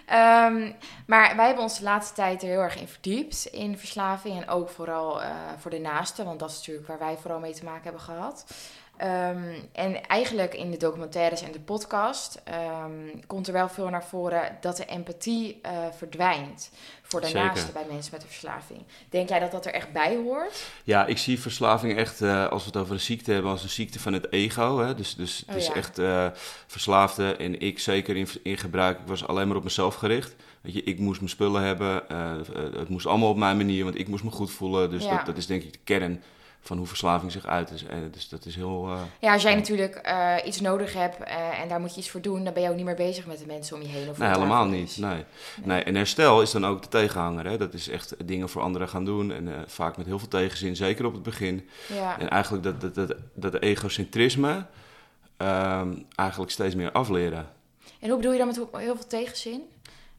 [0.05, 0.71] Ehm,
[1.07, 3.45] maar wij hebben ons de laatste tijd er heel erg in verdiept.
[3.45, 6.25] In verslaving en ook vooral eh, voor de naasten.
[6.25, 8.45] Want dat is natuurlijk waar wij vooral mee te maken hebben gehad.
[8.99, 12.91] Ehm, en eigenlijk in de documentaires en de podcast ehm,
[13.27, 17.43] komt er wel veel naar voren dat de empathie eh, verdwijnt voor de Zeker.
[17.45, 18.79] naasten bij mensen met een verslaving.
[19.09, 20.65] Denk jij dat dat er echt bij hoort?
[20.83, 23.69] Ja, ik zie verslaving echt, eh, als we het over een ziekte hebben, als een
[23.69, 24.77] ziekte van het ego.
[24.79, 24.95] Hè?
[24.95, 25.73] Dus, dus het Oh, is ja.
[25.73, 26.27] echt eh,
[26.67, 28.99] verslaafde en ik zeker in, in gebruik.
[28.99, 30.35] Ik was alleen maar op mezelf gericht.
[30.61, 32.03] Weet je, ik moest mijn spullen hebben.
[32.77, 34.89] het moest allemaal op mijn manier, want ik moest me goed voelen.
[34.89, 35.15] Dus Ja.
[35.17, 36.23] dat, dat is denk ik de kern
[36.61, 37.69] van hoe verslaving zich uit.
[37.69, 38.87] Dus, eh, dus dat is heel...
[38.87, 41.23] eh, Ja, als jij natuurlijk eh, iets nodig hebt
[41.61, 43.37] en daar moet je iets voor doen, dan ben je ook niet meer bezig met
[43.39, 44.09] de mensen om je heen.
[44.09, 44.89] Of Nee, helemaal niet.
[44.89, 44.97] is.
[44.97, 45.23] Nee.
[45.63, 45.83] Nee.
[45.83, 47.45] En herstel is dan ook de tegenhanger.
[47.45, 47.57] Hè?
[47.57, 49.31] Dat is echt dingen voor anderen gaan doen.
[49.31, 51.69] En vaak met heel veel tegenzin, zeker op het begin.
[51.93, 52.19] Ja.
[52.19, 54.65] En eigenlijk dat, dat, dat, dat egocentrisme
[55.37, 57.49] ehm, eigenlijk steeds meer afleren.
[57.99, 59.61] En hoe bedoel je dan met heel veel tegenzin?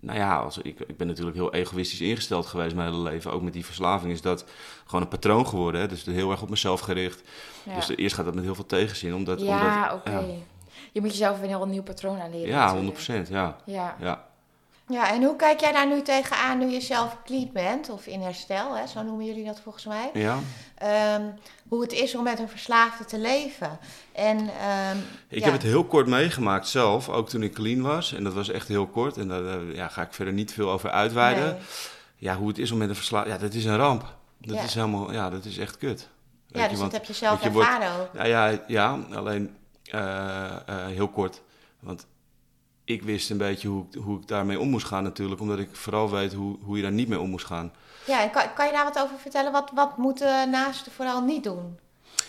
[0.01, 3.33] Nou ja, als, ik, ik ben natuurlijk heel egoïstisch ingesteld geweest mijn hele leven.
[3.33, 4.45] Ook met die verslaving is dat
[4.85, 5.81] gewoon een patroon geworden.
[5.81, 5.87] Hè?
[5.89, 7.23] Dus heel erg op mezelf gericht.
[7.63, 9.15] Ja, Dus eerst gaat dat met heel veel tegenzin.
[9.15, 10.11] Omdat, ja oké.
[10.11, 10.23] ja.
[10.93, 12.49] Je moet jezelf een heel nieuw patroon aanleren.
[12.49, 13.29] Ja, natuurlijk.
[13.29, 13.31] 100%.
[13.31, 13.57] Ja.
[13.65, 13.97] Ja.
[14.01, 14.25] Ja.
[14.91, 17.89] Ja, en hoe kijk jij daar nu tegenaan nu je zelf clean bent?
[17.91, 18.87] Of in herstel, hè?
[18.87, 20.11] zo noemen jullie dat volgens mij.
[20.15, 20.39] ja.
[20.79, 21.23] Ehm,
[21.69, 23.79] hoe het is om met een verslaafde te leven.
[24.13, 24.97] En, ehm,
[25.29, 25.45] Ik ja.
[25.45, 28.13] heb het heel kort meegemaakt zelf, ook toen ik clean was.
[28.15, 29.17] En dat was echt heel kort.
[29.17, 31.45] En daar eh, ja, ga ik verder niet veel over uitweiden.
[31.45, 31.61] Nee.
[32.17, 33.35] Ja, hoe het is om met een verslaving...
[33.35, 34.15] Ja, dat is een ramp.
[34.39, 34.63] Dat Ja.
[34.63, 35.13] is helemaal...
[35.13, 36.09] Ja, dat is echt kut.
[36.47, 38.09] Ja, je, dus want- dat heb je zelf ervaren ook.
[38.15, 41.41] Ja, ja, ja alleen eh, eh, heel kort.
[41.81, 42.07] Want
[42.93, 45.41] ik wist een beetje hoe, ik- hoe ik daarmee om moest gaan natuurlijk.
[45.41, 47.73] Omdat ik vooral weet hoe, hoe je daar niet mee om moest gaan.
[48.07, 49.53] Ja, en kan, kan je daar wat over vertellen?
[49.53, 51.79] Wat, wat moeten naasten vooral niet doen?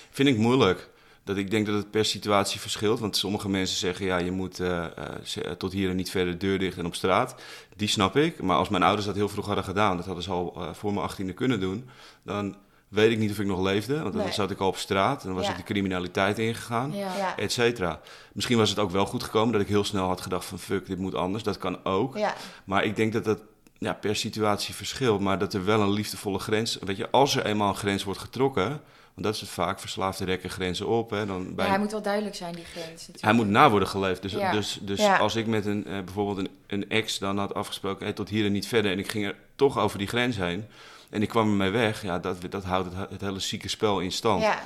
[0.10, 0.90] Vind ik moeilijk.
[1.24, 3.00] Dat ik denk dat het per situatie verschilt.
[3.00, 4.92] Want sommige mensen zeggen, ja, je moet eh, eh,
[5.24, 7.36] ze- tot hier en niet verder de deur dicht en op straat.
[7.76, 8.42] Die snap ik.
[8.42, 10.94] Maar als mijn ouders dat heel vroeg hadden gedaan, dat hadden ze al eh, voor
[10.94, 11.90] mijn achttiende kunnen doen.
[12.24, 12.56] Dan
[12.92, 14.02] weet ik niet of ik nog leefde.
[14.02, 14.34] Want dan Nee.
[14.34, 15.52] zat ik al op straat en dan was Ja.
[15.52, 16.92] ik de criminaliteit ingegaan.
[16.96, 17.38] Ja.
[17.38, 18.00] Et cetera.
[18.34, 20.86] Misschien was het ook wel goed gekomen dat ik heel snel had gedacht van fuck,
[20.86, 21.44] dit moet anders.
[21.44, 22.18] Dat kan ook.
[22.18, 23.40] ja, Maar ik denk dat dat
[23.78, 25.20] ja, per situatie verschilt.
[25.22, 26.78] Maar dat er wel een liefdevolle grens...
[26.82, 28.82] Weet je, als er eenmaal een grens wordt getrokken...
[29.14, 31.10] Want dat is het vaak, verslaafden rekken grenzen op.
[31.10, 32.90] Hè, dan bij Ja, hij moet wel duidelijk zijn, die grens.
[32.90, 33.22] natuurlijk.
[33.24, 34.22] hij moet na worden geleefd.
[34.22, 34.52] Dus, Ja.
[34.52, 35.18] dus, dus Ja.
[35.18, 38.06] als ik met een, eh, bijvoorbeeld een, een ex dan had afgesproken...
[38.06, 38.92] Hey, tot hier en niet verder...
[38.92, 40.66] en ik ging er toch over die grens heen...
[41.12, 42.02] en ik kwam ermee weg...
[42.02, 44.42] ja, dat, dat houdt het, het hele zieke spel in stand.
[44.42, 44.60] ja.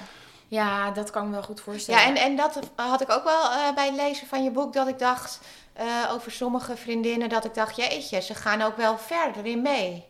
[0.47, 2.01] Ja, dat kan ik me wel goed voorstellen.
[2.01, 4.73] ja en, en dat had ik ook wel eh, bij het lezen van je boek,
[4.73, 5.39] dat ik dacht
[5.73, 10.03] eh, over sommige vriendinnen, dat ik dacht, jeetje, ze gaan ook wel verder in mee.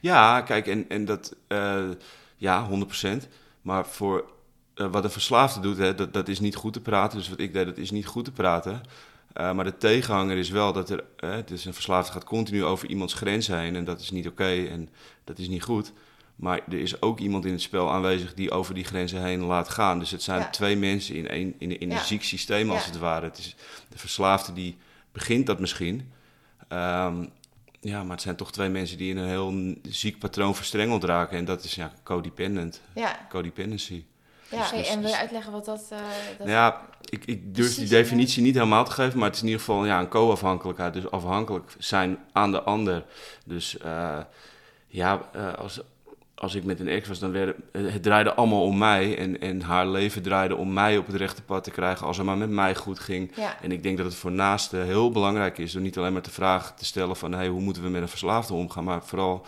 [0.00, 1.84] Ja, kijk, en, en dat, eh,
[2.36, 2.68] ja,
[3.22, 3.28] 100%.
[3.62, 4.30] Maar voor
[4.74, 7.18] wat een verslaafde doet, hè, dat, dat is niet goed te praten.
[7.18, 8.82] Dus wat ik deed, dat is niet goed te praten.
[9.32, 12.88] Eh, maar de tegenhanger is wel dat er, eh, dus een verslaafde gaat continu over
[12.88, 13.76] iemands grens heen.
[13.76, 14.88] En dat is niet oké en
[15.24, 15.92] dat is niet goed.
[16.36, 19.68] Maar er is ook iemand in het spel aanwezig die over die grenzen heen laat
[19.68, 19.98] gaan.
[19.98, 20.50] Dus het zijn Ja.
[20.50, 21.98] twee mensen in, één, in, in Ja.
[21.98, 22.90] een ziek systeem als Ja.
[22.90, 23.26] het ware.
[23.26, 23.56] Het is,
[23.88, 24.76] de verslaafde die
[25.12, 26.12] begint dat misschien.
[26.68, 27.24] Ehm,
[27.80, 31.38] ja, maar het zijn toch twee mensen die in een heel ziek patroon verstrengeld raken.
[31.38, 32.80] En dat is ja, codependent.
[32.94, 34.04] Ja, Codependency.
[34.52, 34.70] Ja.
[34.76, 35.86] Dus- en wil je uitleggen wat dat...
[35.90, 35.98] eh,
[36.38, 36.48] dat...
[36.48, 39.64] Ja, ik, ik durf die definitie niet helemaal te geven, maar het is in ieder
[39.64, 40.92] geval ja, een co-afhankelijkheid.
[40.94, 43.04] Dus afhankelijk zijn aan de ander.
[43.46, 44.18] Dus eh,
[44.86, 45.80] ja, eh, als,
[46.34, 49.18] als ik met een ex was, dan werd het, het draaide allemaal om mij.
[49.18, 52.26] En, en haar leven draaide om mij op het rechte pad te krijgen als het
[52.26, 53.32] maar met mij goed ging.
[53.36, 53.56] ja.
[53.62, 56.30] En ik denk dat het voor naasten heel belangrijk is om niet alleen maar de
[56.30, 59.46] vraag te stellen van hey, hoe moeten we met een verslaafde omgaan, maar vooral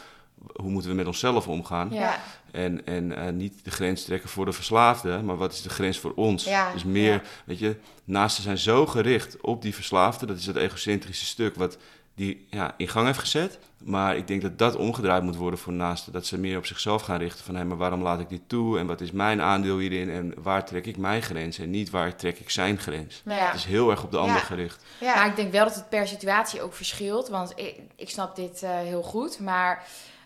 [0.52, 1.88] hoe moeten we met onszelf omgaan.
[1.92, 2.18] Ja.
[2.54, 5.98] En, en eh, niet de grens trekken voor de verslaafde, maar wat is de grens
[5.98, 6.44] voor ons?
[6.44, 7.22] Ja, dus meer, ja.
[7.44, 11.78] weet je, naasten zijn zo gericht op die verslaafde, dat is dat egocentrische stuk wat
[12.14, 13.58] die ja, in gang heeft gezet.
[13.84, 16.12] Maar ik denk dat dat omgedraaid moet worden voor naasten.
[16.12, 18.78] Dat ze meer op zichzelf gaan richten van hé, maar waarom laat ik dit toe?
[18.78, 20.10] En wat is mijn aandeel hierin?
[20.10, 21.58] En waar trek ik mijn grens?
[21.58, 23.22] En niet waar trek ik zijn grens?
[23.24, 23.46] Nou ja.
[23.46, 24.42] Het is heel erg op de ander Ja.
[24.42, 24.84] gericht.
[25.00, 25.14] ja.
[25.14, 27.28] Maar ik denk wel dat het per situatie ook verschilt.
[27.28, 29.40] Want ik, ik snap dit eh, heel goed.
[29.40, 29.84] Maar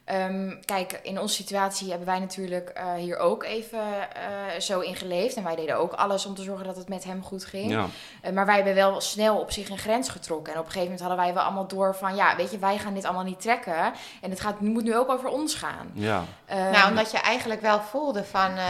[0.09, 3.79] ehm, kijk, in onze situatie hebben wij natuurlijk eh, hier ook even
[4.15, 5.37] eh, zo in geleefd.
[5.37, 7.71] En wij deden ook alles om te zorgen dat het met hem goed ging.
[7.71, 7.87] Ja,
[8.21, 10.53] Eh, maar wij hebben wel snel op zich een grens getrokken.
[10.53, 12.17] En op een gegeven moment hadden wij wel allemaal door van...
[12.17, 13.93] Ja, weet je, wij gaan dit allemaal niet trekken.
[14.21, 15.91] En het gaat, moet nu ook over ons gaan.
[15.93, 16.25] ja.
[16.47, 18.65] Ehm, Nou, omdat je eigenlijk wel voelde van, eh,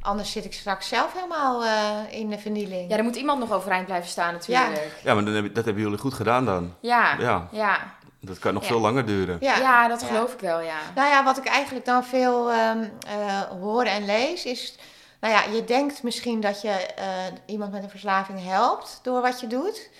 [0.00, 2.90] anders zit ik straks zelf helemaal eh, in de vernieling.
[2.90, 5.00] Ja, er moet iemand nog overeind blijven staan natuurlijk.
[5.02, 6.74] ja maar dan heb, dat hebben jullie goed gedaan dan.
[6.80, 7.18] Ja, ja.
[7.20, 7.78] Ja, ja.
[8.24, 8.68] Dat kan nog Ja.
[8.68, 9.36] veel langer duren.
[9.40, 9.88] ja.
[9.88, 10.06] dat Ja.
[10.06, 10.78] geloof ik wel, ja.
[10.94, 14.74] Nou ja, wat ik eigenlijk dan veel ehm, eh, hoor en lees is...
[15.20, 17.06] Nou ja, je denkt misschien dat je eh,
[17.46, 19.90] iemand met een verslaving helpt door wat je doet.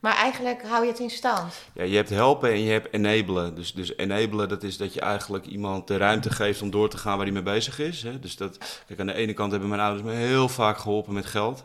[0.00, 1.54] Maar eigenlijk hou je het in stand.
[1.74, 3.54] Ja, je hebt helpen en je hebt enablen.
[3.54, 6.98] Dus, dus enablen, dat is dat je eigenlijk iemand de ruimte geeft om door te
[6.98, 8.02] gaan waar hij mee bezig is.
[8.02, 8.18] Hè?
[8.18, 11.26] Dus dat, kijk, aan de ene kant hebben mijn ouders me heel vaak geholpen met
[11.26, 11.64] geld.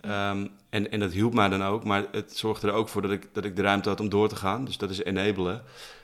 [0.00, 3.10] Ehm, en, en dat hielp mij dan ook, maar het zorgde er ook voor dat
[3.10, 4.64] ik, dat ik de ruimte had om door te gaan.
[4.64, 5.62] Dus dat is enabelen.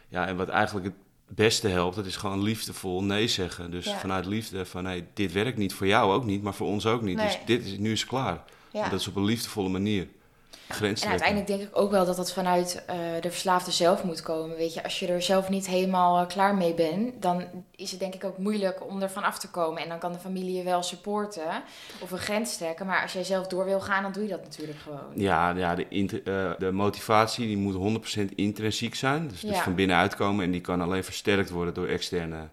[0.09, 0.95] Ja, en wat eigenlijk het
[1.37, 3.71] beste helpt, dat is gewoon liefdevol nee zeggen.
[3.71, 3.99] Dus Ja.
[3.99, 7.03] vanuit liefde van, hey, dit werkt niet voor jou ook niet, maar voor ons ook
[7.03, 7.17] niet.
[7.17, 7.27] Nee.
[7.27, 8.45] Dus dit is, nu is klaar.
[8.73, 8.85] Ja.
[8.85, 10.09] En dat is op een liefdevolle manier.
[10.69, 14.23] Grens En uiteindelijk denk ik ook wel dat dat vanuit eh, de verslaafde zelf moet
[14.23, 14.57] komen.
[14.57, 17.45] Weet je, als je er zelf niet helemaal eh, klaar mee bent, dan
[17.77, 19.83] is het denk ik ook moeilijk om ervan af te komen.
[19.83, 21.63] En dan kan de familie je wel supporten
[21.99, 22.87] of een grens trekken.
[22.87, 25.13] Maar als jij zelf door wil gaan, dan doe je dat natuurlijk gewoon.
[25.15, 25.87] Ja, ja de,
[26.25, 29.29] eh, de motivatie die moet 100% intrinsiek zijn.
[29.29, 30.45] Dus, dus van binnenuit komen.
[30.45, 32.49] En die kan alleen versterkt worden door externe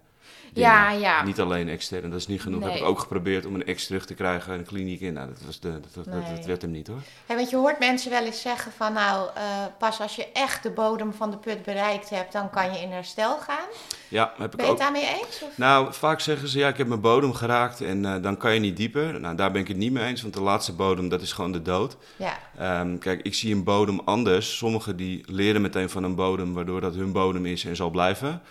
[0.55, 0.69] dingen.
[0.69, 1.23] Ja, ja.
[1.23, 2.59] Niet alleen extern, dat is niet genoeg.
[2.59, 2.69] Nee.
[2.69, 5.13] Heb ik ook geprobeerd om een ex terug te krijgen in een kliniek in.
[5.13, 7.01] Nou, dat, was de, dat, werd hem niet hoor.
[7.27, 9.43] Ja, want je hoort mensen wel eens zeggen van nou, eh,
[9.77, 12.91] pas als je echt de bodem van de put bereikt hebt, dan kan je in
[12.91, 13.65] herstel gaan.
[14.07, 14.77] Ja, heb ik Ben je ook.
[14.77, 15.41] het daarmee eens?
[15.43, 15.57] Of?
[15.57, 18.59] Nou, vaak zeggen ze ja, ik heb mijn bodem geraakt en eh, dan kan je
[18.59, 19.19] niet dieper.
[19.19, 21.51] Nou, daar ben ik het niet mee eens, want de laatste bodem, dat is gewoon
[21.51, 21.97] de dood.
[22.15, 24.57] Ja, Ehm, kijk, ik zie een bodem anders.
[24.57, 28.41] Sommigen die leren meteen van een bodem, waardoor dat hun bodem is en zal blijven.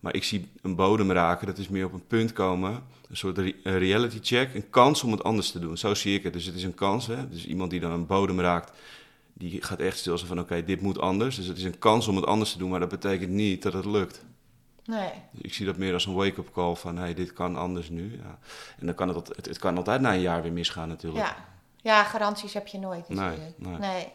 [0.00, 2.82] Maar ik zie een bodem raken, dat is meer op een punt komen.
[3.10, 5.76] Een soort re- reality check, een kans om het anders te doen.
[5.78, 6.32] Zo zie ik het.
[6.32, 7.06] Dus het is een kans.
[7.06, 7.28] Hè?
[7.28, 8.72] Dus iemand die dan een bodem raakt,
[9.32, 11.36] die gaat echt stil zijn van oké, dit moet anders.
[11.36, 13.72] Dus het is een kans om het anders te doen, maar dat betekent niet dat
[13.72, 14.24] het lukt.
[14.84, 15.10] nee.
[15.32, 18.12] Dus ik zie dat meer als een wake-up call van hey, dit kan anders nu.
[18.22, 18.38] Ja.
[18.78, 21.24] En dan kan het, het, het kan altijd na een jaar weer misgaan natuurlijk.
[21.26, 21.36] Ja.
[21.76, 23.58] ja, garanties heb je nooit Nee, natuurlijk.
[23.80, 24.08] nee.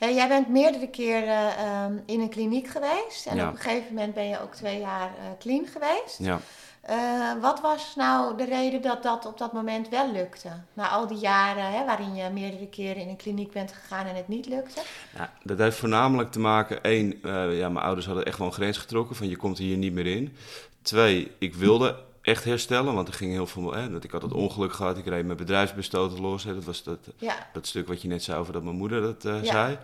[0.00, 3.26] Jij bent meerdere keren ehm, in een kliniek geweest.
[3.26, 3.46] En Ja.
[3.48, 6.18] op een gegeven moment ben je ook twee jaar eh, clean geweest.
[6.18, 6.40] Ja.
[6.80, 10.48] Eh, wat was nou de reden dat dat op dat moment wel lukte?
[10.72, 14.14] Na al die jaren hè, waarin je meerdere keren in een kliniek bent gegaan en
[14.16, 14.80] het niet lukte?
[15.16, 18.52] Ja, dat heeft voornamelijk te maken, één, eh, ja, mijn ouders hadden echt wel een
[18.52, 20.36] grens getrokken van je komt hier niet meer in.
[20.82, 21.96] Twee, ik wilde
[22.30, 25.06] echt herstellen, want er ging heel veel, hè, dat ik had het ongeluk gehad, ik
[25.06, 28.38] reed mijn bedrijfsbestoten los, hè, dat was dat, Ja, dat stuk wat je net zei
[28.38, 29.44] over dat mijn moeder dat Ja.
[29.44, 29.78] zei.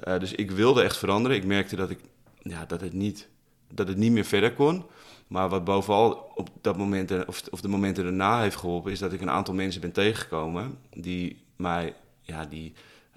[0.00, 1.98] Eh, dus ik wilde echt veranderen, ik merkte dat, ik,
[2.42, 3.28] ja, dat, het niet,
[3.72, 4.84] dat het niet meer verder kon.
[5.26, 8.98] Maar wat bovenal op dat moment, eh, of, of de momenten daarna heeft geholpen, is
[8.98, 12.72] dat ik een aantal mensen ben tegengekomen die mij, ja, die,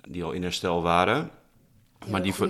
[0.08, 1.30] die al in herstel waren.
[2.08, 2.50] Maar die, voor...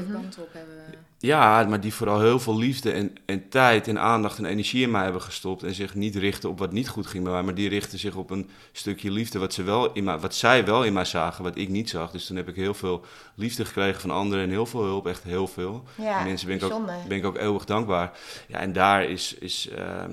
[1.17, 4.91] ja, maar die vooral heel veel liefde en, en tijd en aandacht en energie in
[4.91, 5.63] mij hebben gestopt.
[5.63, 7.41] En zich niet richten op wat niet goed ging bij mij.
[7.41, 10.65] Maar die richten zich op een stukje liefde wat, ze wel in mij, wat zij
[10.65, 12.11] wel in mij zagen, wat ik niet zag.
[12.11, 15.23] Dus toen heb ik heel veel liefde gekregen van anderen en heel veel hulp, echt
[15.23, 15.83] heel veel.
[15.97, 16.95] ja Die mensen ben ik, ook, bijzonder.
[17.07, 18.17] ben ik ook eeuwig dankbaar.
[18.47, 20.11] Ja, en daar is, is, ehm,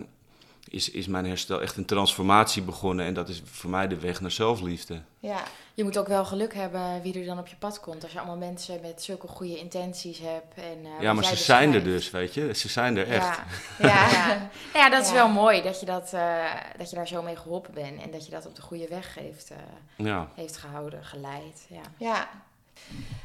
[0.76, 3.06] is, is mijn herstel echt een transformatie begonnen.
[3.06, 5.00] En dat is voor mij de weg naar zelfliefde.
[5.20, 5.42] Ja,
[5.74, 8.02] Je moet ook wel geluk hebben wie er dan op je pad komt.
[8.02, 10.54] Als je allemaal mensen met zulke goede intenties hebt.
[10.54, 12.54] En, eh, ja, maar ze zijn er dus, weet je.
[12.54, 13.38] Ze zijn er echt.
[13.78, 14.08] Ja, ja.
[14.18, 14.26] ja.
[14.72, 15.14] Nou ja, dat is Ja.
[15.14, 16.44] wel mooi dat je, dat, eh,
[16.78, 18.02] dat je daar zo mee geholpen bent.
[18.02, 20.28] En dat je dat op de goede weg heeft, eh, Ja.
[20.34, 21.66] heeft gehouden, geleid.
[21.68, 21.80] Ja.
[21.96, 22.28] ja.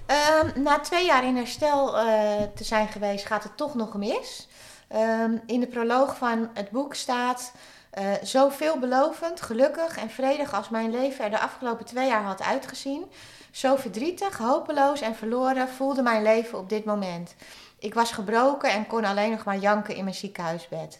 [0.05, 4.47] Ehm, na twee jaar in herstel eh, te zijn geweest, gaat het toch nog mis.
[4.91, 7.51] Ehm, in de proloog van het boek staat...
[7.89, 12.41] eh, zo veelbelovend, gelukkig en vredig als mijn leven er de afgelopen twee jaar had
[12.41, 13.06] uitgezien...
[13.51, 17.36] Zo verdrietig, hopeloos en verloren voelde mijn leven op dit moment.
[17.80, 20.99] Ik was gebroken en kon alleen nog maar janken in mijn ziekenhuisbed.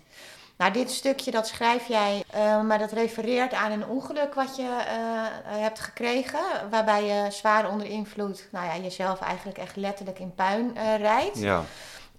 [0.58, 4.64] Nou, dit stukje dat schrijf jij, eh, maar dat refereert aan een ongeluk wat je
[4.88, 6.40] eh, hebt gekregen.
[6.70, 11.40] Waarbij je zwaar onder invloed, nou ja, jezelf eigenlijk echt letterlijk in puin rijdt.
[11.40, 11.64] Ja.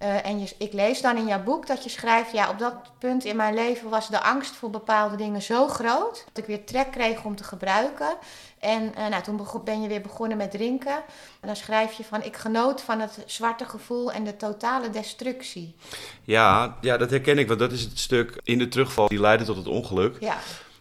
[0.03, 2.73] Eh, en je, ik lees dan in jouw boek dat je schrijft: ja, op dat
[2.97, 6.65] punt in mijn leven was de angst voor bepaalde dingen zo groot dat ik weer
[6.65, 8.17] trek kreeg om te gebruiken.
[8.59, 10.95] En eh, nou, toen ben je weer begonnen met drinken.
[11.39, 15.75] En dan schrijf je van: ik genoot van het zwarte gevoel en de totale destructie.
[16.23, 19.45] Ja, ja, dat herken ik, want dat is het stuk in de terugval die leidde
[19.45, 20.17] tot het ongeluk.
[20.19, 20.37] Ja,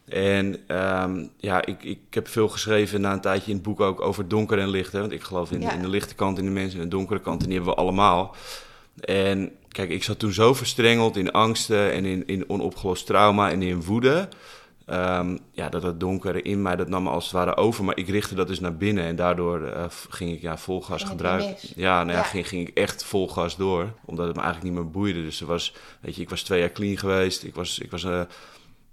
[0.08, 4.00] En ehm, ja, ik, ik heb veel geschreven na een tijdje in het boek ook
[4.00, 4.92] over donker en licht.
[4.92, 5.00] Hè?
[5.00, 5.72] Want ik geloof in, Ja.
[5.72, 7.80] in de lichte kant in de mensen en de donkere kant, en die hebben we
[7.80, 8.35] allemaal.
[9.00, 13.62] En kijk, ik zat toen zo verstrengeld in angsten en in, in onopgelost trauma en
[13.62, 14.28] in woede.
[14.87, 17.85] Ehm, ja, dat het donkere in mij, dat nam me als het ware over.
[17.85, 21.02] Maar ik richtte dat dus naar binnen en daardoor eh, ging ik ja, vol gas
[21.02, 21.57] gebruiken.
[21.76, 22.22] Ja, nou ja, Ja.
[22.22, 23.92] Ging, ging ik echt vol gas door.
[24.05, 25.22] Omdat het me eigenlijk niet meer boeide.
[25.22, 27.42] Dus er was, weet je, ik was twee jaar clean geweest.
[27.44, 28.20] Ik was, ik was, eh,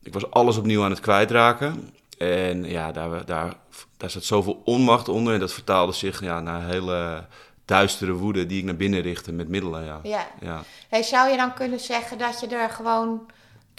[0.03, 1.89] ik was alles opnieuw aan het kwijtraken.
[2.17, 3.53] En ja, daar, daar,
[3.97, 5.33] daar zat zoveel onmacht onder.
[5.33, 7.25] En dat vertaalde zich ja, naar hele
[7.69, 9.85] duistere woede die ik naar binnen richtte met middelen.
[9.85, 9.99] Ja.
[10.03, 10.27] ja.
[10.39, 10.63] Ja.
[10.89, 13.25] Hey, zou je dan kunnen zeggen dat je er gewoon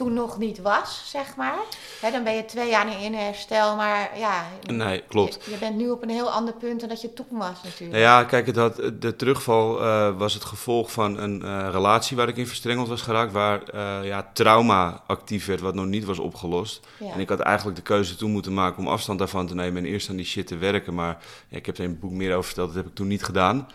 [0.00, 1.58] toen nog niet was, zeg maar.
[2.00, 5.44] Hè, dan ben je twee jaar in herstel, maar ja, Nee, klopt.
[5.44, 7.90] Je, je bent nu op een heel ander punt dan dat je toen was natuurlijk.
[7.90, 12.28] Nou ja, kijk, had, de terugval eh, was het gevolg van een eh, relatie waar
[12.28, 16.18] ik in verstrengeld was geraakt, waar eh, ja, trauma actief werd, wat nog niet was
[16.18, 16.86] opgelost.
[16.98, 17.12] Ja.
[17.12, 19.90] En ik had eigenlijk de keuze toen moeten maken om afstand daarvan te nemen en
[19.90, 20.94] eerst aan die shit te werken.
[20.94, 23.08] Maar ja, ik heb er in het boek meer over verteld, dat heb ik toen
[23.08, 23.68] niet gedaan.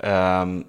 [0.00, 0.62] Ehm,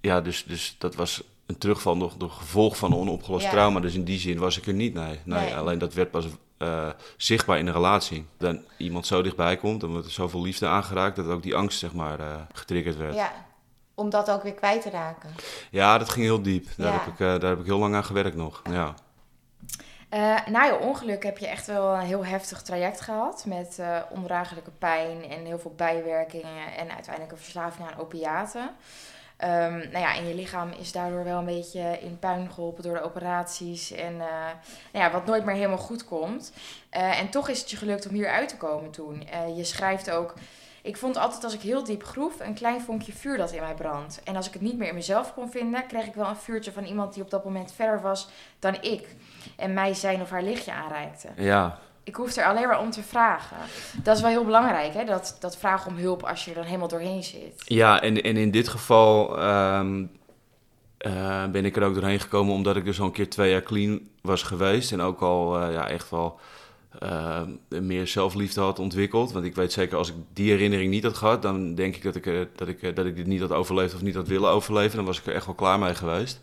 [0.00, 3.50] ja, dus, dus dat was een terugval nog door gevolg van een onopgelost Ja.
[3.50, 3.80] trauma.
[3.80, 5.20] Dus in die zin was ik er niet, nee.
[5.24, 5.56] nee, Nee.
[5.56, 6.26] Alleen dat werd pas
[6.58, 8.26] eh, zichtbaar in een relatie.
[8.38, 11.78] Dan iemand zo dichtbij komt, dan wordt er zoveel liefde aangeraakt, dat ook die angst,
[11.78, 13.14] zeg maar, eh, getriggerd werd.
[13.14, 13.20] Ja.
[13.20, 13.32] Ja,
[13.94, 15.30] om dat ook weer kwijt te raken.
[15.98, 16.66] dat ging heel diep.
[16.76, 16.98] Daar, Ja.
[16.98, 18.62] heb ik, eh, daar heb ik heel lang aan gewerkt nog.
[18.70, 18.94] Ja.
[20.50, 23.44] Na je ongeluk heb je echt wel een heel heftig traject gehad.
[23.46, 23.80] Met
[24.10, 26.76] ondraaglijke pijn en heel veel bijwerkingen.
[26.76, 28.70] En uiteindelijk een verslaving aan opiaten.
[29.38, 32.94] Ehm, nou ja, en je lichaam is daardoor wel een beetje in puin geholpen door
[32.94, 33.90] de operaties.
[33.90, 34.46] En eh,
[34.92, 36.52] nou ja, wat nooit meer helemaal goed komt.
[36.90, 39.28] Eh, en toch is het je gelukt om hier uit te komen toen.
[39.28, 40.34] Eh, je schrijft ook.
[40.82, 43.74] Ik vond altijd als ik heel diep groef een klein vonkje vuur dat in mij
[43.74, 44.20] brandt.
[44.24, 46.72] En als ik het niet meer in mezelf kon vinden, kreeg ik wel een vuurtje
[46.72, 49.14] van iemand die op dat moment verder was dan ik.
[49.56, 51.28] En mij zijn of haar lichtje aanreikte.
[51.36, 53.56] ja, Ik hoef er alleen maar om te vragen.
[54.02, 55.04] Dat is wel heel belangrijk, hè?
[55.04, 57.62] Dat, dat vragen om hulp als je er dan helemaal doorheen zit.
[57.64, 60.04] Ja, en, en in dit geval ehm,
[60.98, 63.62] eh, ben ik er ook doorheen gekomen omdat ik dus al een keer twee jaar
[63.62, 64.92] clean was geweest.
[64.92, 66.40] En ook al eh, ja, echt wel
[66.98, 69.32] eh, meer zelfliefde had ontwikkeld.
[69.32, 72.14] Want ik weet zeker, als ik die herinnering niet had gehad, dan denk ik dat
[72.14, 74.50] ik, eh, dat ik, eh, dat ik dit niet had overleefd of niet had willen
[74.50, 74.96] overleven.
[74.96, 76.40] Dan was ik er echt wel klaar mee geweest.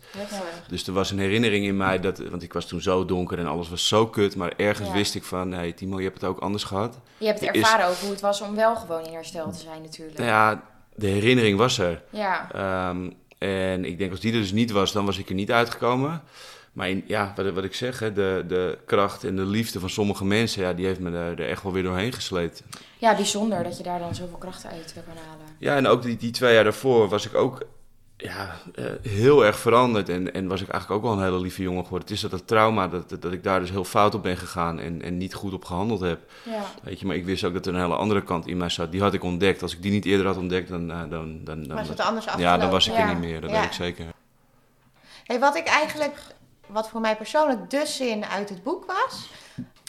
[0.68, 3.46] Dus er was een herinnering in mij, dat, want ik was toen zo donker en
[3.46, 4.36] alles was zo kut.
[4.36, 4.94] Maar ergens Ja.
[4.94, 6.98] wist ik van, hey Timo, je hebt het ook anders gehad.
[7.18, 9.82] Je hebt is- ervaren over hoe het was om wel gewoon in herstel te zijn
[9.82, 10.18] natuurlijk.
[10.18, 10.62] Nou ja,
[10.94, 12.02] de herinnering was er.
[12.10, 12.48] Ja.
[12.52, 15.50] Ehm, en ik denk als die er dus niet was, dan was ik er niet
[15.52, 16.22] uitgekomen.
[16.76, 19.90] Maar in, ja, wat, wat ik zeg, hè, de, de kracht en de liefde van
[19.90, 22.62] sommige mensen, ja, die heeft me er, er echt wel weer doorheen gesleept.
[22.98, 25.46] ja, bijzonder dat je daar dan zoveel krachten uit kan halen.
[25.58, 27.62] Ja, en ook die, die twee jaar daarvoor was ik ook
[28.16, 30.08] ja, eh, heel erg veranderd.
[30.08, 32.08] En, en was ik eigenlijk ook wel een hele lieve jongen geworden.
[32.08, 34.78] Het is dat het trauma, dat, dat, ik daar dus heel fout op ben gegaan
[34.80, 36.20] en, en niet goed op gehandeld heb.
[36.42, 36.62] Ja.
[36.82, 38.90] Weet je, maar ik wist ook dat er een hele andere kant in mij zat.
[38.92, 39.62] Die had ik ontdekt.
[39.62, 40.90] Als ik die niet eerder had ontdekt, dan...
[40.90, 42.52] eh, dan, dan, dan Was het anders afgelopen?
[42.52, 43.00] ja, dan was ik Ja.
[43.00, 43.56] er niet meer, dat Ja.
[43.56, 44.04] weet ik zeker.
[45.24, 46.14] Hey, wat ik eigenlijk,
[46.66, 49.30] wat voor mij persoonlijk de zin uit het boek was.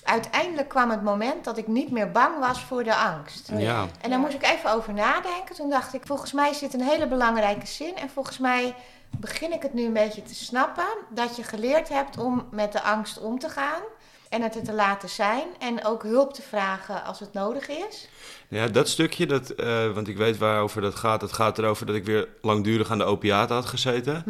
[0.04, 3.50] Uiteindelijk kwam het moment dat ik niet meer bang was voor de angst.
[3.54, 3.66] Oh ja.
[3.66, 3.82] ja.
[3.82, 4.18] En daar Ja.
[4.18, 5.56] moest ik even over nadenken.
[5.56, 7.96] Toen dacht ik, volgens mij zit een hele belangrijke zin.
[7.96, 8.76] En volgens mij
[9.18, 10.88] begin ik het nu een beetje te snappen.
[11.10, 13.82] Dat je geleerd hebt om met de angst om te gaan.
[14.30, 15.48] En het er te laten zijn.
[15.60, 18.08] En ook hulp te vragen als het nodig is.
[18.50, 21.22] Ja, dat stukje, dat, eh, want ik weet waarover dat gaat.
[21.22, 24.24] Het gaat erover dat ik weer langdurig aan de opiaten had gezeten.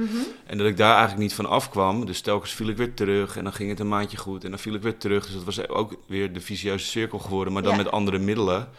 [0.46, 2.06] En dat ik daar eigenlijk niet van afkwam.
[2.06, 4.44] Dus telkens viel ik weer terug en dan ging het een maandje goed.
[4.44, 5.26] En dan viel ik weer terug.
[5.26, 7.78] Dus dat was ook weer de vicieuze cirkel geworden, maar dan Ja.
[7.78, 8.70] met andere middelen.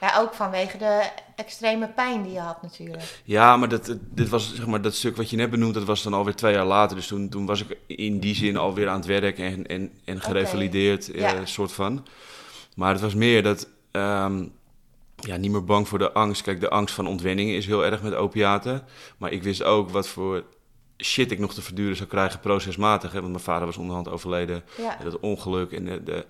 [0.00, 3.20] Ja, ook vanwege de extreme pijn die je had natuurlijk.
[3.24, 6.02] Ja, maar dat, dit was, zeg maar, dat stuk wat je net benoemd, dat was
[6.02, 6.96] dan alweer twee jaar later.
[6.96, 10.20] Dus toen, toen was ik in die zin alweer aan het werk en, en, en
[10.20, 11.44] gerevalideerd, eh, Ja.
[11.46, 12.06] soort van.
[12.76, 14.44] Maar het was meer dat, ehm,
[15.26, 16.42] ja, niet meer bang voor de angst.
[16.42, 18.82] Kijk, de angst van ontwenningen is heel erg met opiaten.
[19.18, 20.44] Maar ik wist ook wat voor
[20.98, 23.12] shit ik nog te verduren zou krijgen procesmatig.
[23.12, 23.18] Hè?
[23.18, 24.64] Want mijn vader was onderhand overleden.
[24.76, 24.98] Ja.
[24.98, 25.72] En dat ongeluk.
[25.72, 26.26] En de, de,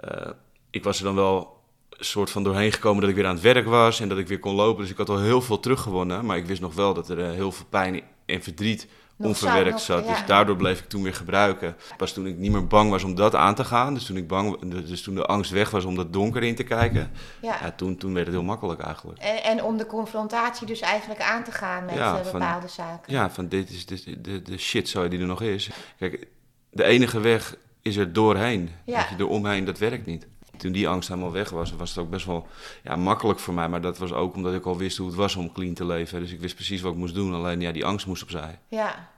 [0.00, 0.30] eh,
[0.70, 1.58] ik was er dan wel
[1.90, 4.00] een soort van doorheen gekomen dat ik weer aan het werk was.
[4.00, 4.82] En dat ik weer kon lopen.
[4.82, 6.24] Dus ik had al heel veel teruggewonnen.
[6.24, 8.88] Maar ik wist nog wel dat er eh, heel veel pijn en verdriet
[9.28, 10.06] onverwerkt zat.
[10.06, 11.76] Dus daardoor bleef ik toen weer gebruiken.
[11.96, 13.94] Pas toen ik niet meer bang was om dat aan te gaan.
[13.94, 16.62] Dus toen, ik bang, dus toen de angst weg was om dat donker in te
[16.62, 17.10] kijken.
[17.40, 17.56] Ja.
[17.62, 19.18] Ja, toen, toen werd het heel makkelijk eigenlijk.
[19.18, 22.68] En, en om de confrontatie dus eigenlijk aan te gaan met Ja, eh, van- bepaalde
[22.68, 23.12] zaken.
[23.12, 25.70] Ja, van dit is de, de, de shit zo die er nog is.
[25.98, 26.26] Kijk,
[26.70, 28.70] de enige weg is er doorheen.
[28.84, 28.96] Ja.
[28.96, 30.26] Weet je, eromheen, dat werkt niet.
[30.60, 32.46] Toen die angst helemaal weg was, was het ook best wel
[32.82, 33.68] ja, makkelijk voor mij.
[33.68, 36.20] Maar dat was ook omdat ik al wist hoe het was om clean te leven.
[36.20, 37.34] Dus ik wist precies wat ik moest doen.
[37.34, 38.58] Alleen ja, die angst moest opzij.
[38.68, 39.08] Ja.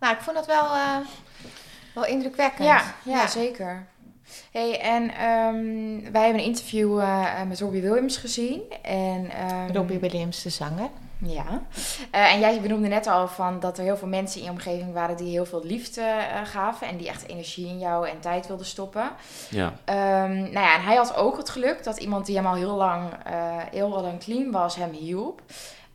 [0.00, 0.96] Nou, ik vond dat wel, eh,
[1.94, 2.68] wel indrukwekkend.
[2.68, 3.86] Ja, ja, zeker.
[4.52, 8.62] Hey, en ehm, wij hebben een interview eh, met Robbie Williams gezien.
[8.82, 10.90] En, ehm, Robbie Williams, de zanger.
[11.18, 11.62] Ja.
[12.10, 14.92] Eh, en jij benoemde net al van dat er heel veel mensen in je omgeving
[14.92, 16.86] waren die heel veel liefde eh, gaven.
[16.86, 19.10] En die echt energie in jou en tijd wilden stoppen.
[19.50, 22.54] Ja, Ehm, nou ja, en hij had ook het geluk dat iemand die hem al
[22.54, 25.42] heel lang, eh, heel lang clean was, hem hielp.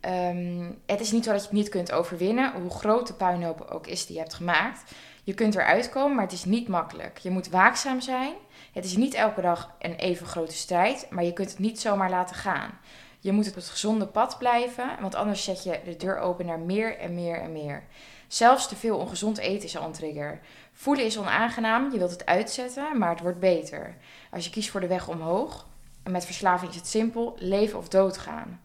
[0.00, 3.66] Ehm, het is niet zo dat je het niet kunt overwinnen, hoe groot de puinhoop
[3.70, 4.82] ook is die je hebt gemaakt.
[5.24, 7.18] Je kunt eruit komen, maar het is niet makkelijk.
[7.18, 8.32] Je moet waakzaam zijn.
[8.72, 12.10] Het is niet elke dag een even grote strijd, maar je kunt het niet zomaar
[12.10, 12.70] laten gaan.
[13.22, 16.58] Je moet op het gezonde pad blijven, want anders zet je de deur open naar
[16.58, 17.84] meer en meer en meer.
[18.28, 20.40] Zelfs te veel ongezond eten is al een trigger.
[20.72, 23.96] Voelen is onaangenaam, je wilt het uitzetten, maar het wordt beter.
[24.30, 25.66] Als je kiest voor de weg omhoog,
[26.02, 28.60] en met verslaving is het simpel, leven of doodgaan.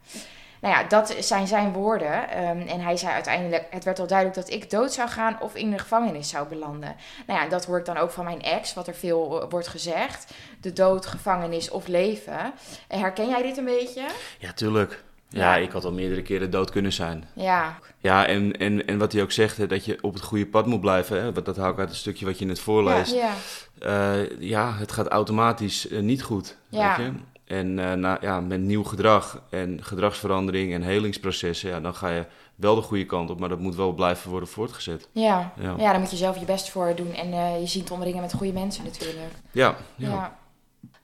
[0.62, 2.30] Nou ja, dat zijn zijn woorden.
[2.30, 5.55] Ehm, en hij zei uiteindelijk, het werd al duidelijk dat ik dood zou gaan of
[5.55, 6.95] in de gevangenis zou belanden.
[7.28, 9.68] Nou ja, dat hoor ik dan ook van mijn ex, wat er veel eh, wordt
[9.68, 10.34] gezegd.
[10.62, 12.53] De dood, gevangenis of leven.
[12.88, 14.05] Herken jij dit een beetje?
[14.39, 15.03] Ja, tuurlijk.
[15.30, 15.64] Ja, Ja.
[15.64, 17.24] ik had al meerdere keren dood kunnen zijn.
[17.34, 20.45] Ja, Ja, en, en, en wat hij ook zegt, hè, dat je op het goede
[20.45, 21.22] pad moet blijven.
[21.24, 23.14] Hè, dat hou ik uit het stukje wat je net voorleest.
[23.16, 23.32] ja,
[23.80, 26.58] Eh, ja, het gaat automatisch eh, niet goed.
[26.70, 26.97] Ja.
[26.97, 27.12] Weet je?
[27.48, 32.26] En eh, na, ja, met nieuw gedrag en gedragsverandering en helingsprocessen, ja, dan ga je
[32.56, 35.08] wel de goede kant op, maar dat moet wel blijven worden voortgezet.
[35.12, 35.54] ja.
[35.56, 37.14] Ja, Ja, daar moet je zelf je best voor doen.
[37.14, 39.32] En eh, je ziet te omringen met goede mensen natuurlijk.
[39.52, 40.08] ja, Ja.
[40.08, 40.38] ja.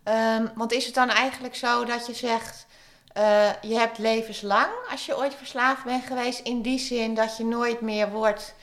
[0.03, 2.67] Ehm, want is het dan eigenlijk zo dat je zegt,
[3.13, 7.45] eh, je hebt levenslang als je ooit verslaafd bent geweest, in die zin dat je
[7.45, 8.55] nooit meer wordt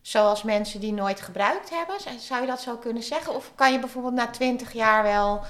[0.00, 1.96] zoals mensen die nooit gebruikt hebben?
[2.18, 3.34] Zou je dat zo kunnen zeggen?
[3.34, 5.40] Of kan je bijvoorbeeld na twintig jaar wel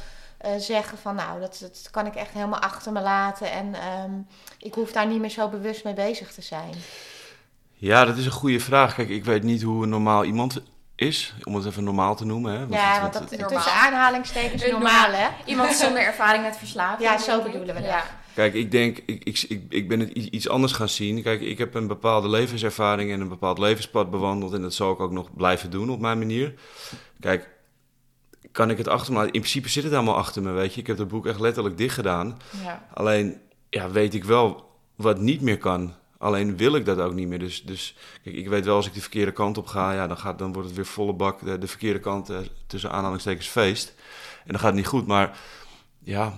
[0.43, 4.11] eh, zeggen van nou, dat, dat kan ik echt helemaal achter me laten en ehm,
[4.59, 6.75] ik hoef daar niet meer zo bewust mee bezig te zijn?
[7.75, 8.95] Ja, dat is een goede vraag.
[8.95, 10.63] Kijk, ik weet niet hoe een normaal iemand
[10.95, 12.53] is, om het even normaal te noemen.
[12.53, 12.59] Hè?
[12.59, 13.63] Want ja, het- want het- dat normaal.
[13.63, 15.29] tussen aanhalingstekens normaal hè?
[15.45, 17.09] Iemand zonder ervaring met verslaving.
[17.11, 17.91] Ja, zo bedoelen we dat.
[17.91, 18.05] Ja.
[18.35, 21.23] Kijk, ik denk, ik, ik, ik, ik ben het iets anders gaan zien.
[21.23, 24.53] Kijk, ik heb een bepaalde levenservaring en een bepaald levenspad bewandeld.
[24.53, 26.55] En dat zal ik ook nog blijven doen op mijn manier.
[27.21, 27.49] Kijk,
[28.53, 29.33] kan ik het achter me laten?
[29.33, 30.81] In principe zit het allemaal achter me, weet je.
[30.81, 32.39] Ik heb het boek echt letterlijk dicht gedaan.
[32.63, 32.87] Ja.
[32.95, 33.41] Alleen,
[33.71, 35.95] ja, weet ik wel wat niet meer kan.
[36.19, 37.39] Alleen wil ik dat ook niet meer.
[37.39, 40.19] Dus, dus kijk, ik weet wel als ik de verkeerde kant op ga, ja, dan,
[40.19, 43.95] gaat, dan wordt het weer volle bak de, de verkeerde kant eh, tussen aanhalingstekens feest.
[44.45, 45.07] En dan gaat het niet goed.
[45.07, 45.39] Maar
[45.99, 46.35] ja,